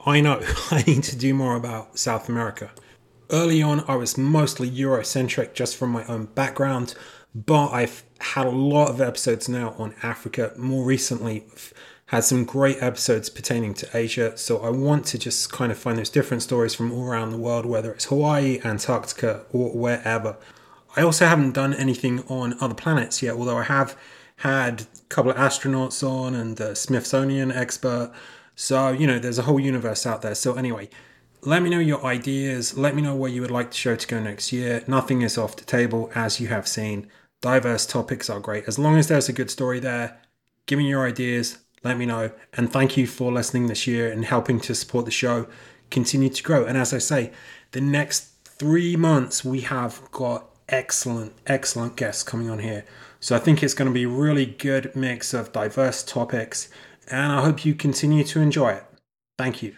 I 0.06 0.21
know 0.21 0.41
I 0.71 0.84
need 0.88 1.04
to 1.04 1.15
do 1.15 1.36
more 1.36 1.56
about 1.56 2.00
South 2.00 2.30
America. 2.30 2.71
Early 3.31 3.61
on, 3.61 3.83
I 3.88 3.95
was 3.95 4.17
mostly 4.17 4.69
Eurocentric 4.69 5.53
just 5.53 5.75
from 5.75 5.89
my 5.89 6.05
own 6.05 6.25
background, 6.25 6.95
but 7.33 7.69
I've 7.69 8.03
had 8.19 8.45
a 8.45 8.51
lot 8.51 8.89
of 8.89 9.01
episodes 9.01 9.49
now 9.49 9.75
on 9.77 9.95
Africa. 10.03 10.53
More 10.57 10.85
recently, 10.85 11.45
had 12.07 12.23
some 12.23 12.45
great 12.45 12.81
episodes 12.81 13.29
pertaining 13.29 13.73
to 13.73 13.97
Asia. 13.97 14.38
So 14.38 14.59
I 14.59 14.69
want 14.69 15.05
to 15.07 15.17
just 15.17 15.51
kind 15.51 15.71
of 15.71 15.77
find 15.77 15.97
those 15.97 16.09
different 16.09 16.43
stories 16.43 16.75
from 16.75 16.91
all 16.91 17.03
around 17.03 17.31
the 17.31 17.38
world, 17.38 17.65
whether 17.65 17.91
it's 17.91 18.05
Hawaii, 18.05 18.59
Antarctica, 18.63 19.43
or 19.51 19.71
wherever. 19.71 20.38
I 20.95 21.01
also 21.01 21.25
haven't 21.25 21.53
done 21.53 21.73
anything 21.73 22.23
on 22.29 22.55
other 22.61 22.75
planets 22.75 23.23
yet, 23.23 23.35
although 23.35 23.57
I 23.57 23.63
have 23.63 23.97
had 24.38 24.81
a 24.81 24.85
couple 25.09 25.31
of 25.31 25.38
astronauts 25.38 26.07
on 26.07 26.35
and 26.35 26.57
the 26.57 26.75
Smithsonian 26.75 27.51
expert. 27.51 28.11
So, 28.55 28.91
you 28.91 29.07
know, 29.07 29.17
there's 29.17 29.39
a 29.39 29.43
whole 29.43 29.59
universe 29.59 30.05
out 30.05 30.21
there. 30.21 30.35
So, 30.35 30.53
anyway, 30.53 30.89
let 31.45 31.62
me 31.62 31.69
know 31.69 31.79
your 31.79 32.03
ideas. 32.05 32.77
Let 32.77 32.95
me 32.95 33.01
know 33.01 33.15
where 33.15 33.31
you 33.31 33.41
would 33.41 33.51
like 33.51 33.71
the 33.71 33.77
show 33.77 33.95
to 33.95 34.08
go 34.08 34.19
next 34.19 34.51
year. 34.51 34.84
Nothing 34.88 35.21
is 35.21 35.38
off 35.38 35.55
the 35.55 35.65
table, 35.65 36.12
as 36.15 36.39
you 36.39 36.47
have 36.47 36.67
seen. 36.67 37.08
Diverse 37.41 37.86
topics 37.86 38.29
are 38.29 38.39
great. 38.39 38.65
As 38.67 38.79
long 38.79 38.97
as 38.97 39.08
there's 39.08 39.29
a 39.29 39.34
good 39.34 39.51
story 39.51 39.79
there, 39.79 40.19
give 40.65 40.79
me 40.79 40.89
your 40.89 41.08
ideas 41.08 41.60
let 41.86 41.97
me 41.99 42.05
know. 42.08 42.31
And 42.53 42.73
thank 42.73 42.97
you 42.97 43.05
for 43.05 43.31
listening 43.31 43.67
this 43.67 43.86
year 43.86 44.12
and 44.12 44.25
helping 44.25 44.60
to 44.62 44.75
support 44.75 45.05
the 45.05 45.12
show 45.12 45.47
continue 45.91 46.29
to 46.29 46.43
grow. 46.43 46.65
And 46.65 46.77
as 46.77 46.93
I 46.93 46.97
say, 46.97 47.31
the 47.71 47.79
next 47.79 48.31
three 48.43 48.95
months 48.95 49.45
we 49.45 49.62
have 49.62 50.01
got 50.12 50.49
excellent, 50.67 51.34
excellent 51.45 51.95
guests 51.95 52.23
coming 52.23 52.49
on 52.49 52.60
here. 52.60 52.86
So 53.19 53.36
I 53.36 53.39
think 53.39 53.62
it's 53.62 53.75
going 53.75 53.88
to 53.88 53.93
be 53.93 54.03
a 54.03 54.10
really 54.10 54.47
good 54.47 54.95
mix 54.95 55.34
of 55.34 55.53
diverse 55.53 56.03
topics. 56.03 56.69
And 57.08 57.31
I 57.31 57.43
hope 57.43 57.63
you 57.63 57.75
continue 57.75 58.23
to 58.23 58.41
enjoy 58.41 58.71
it. 58.71 58.84
Thank 59.38 59.62
you. 59.62 59.75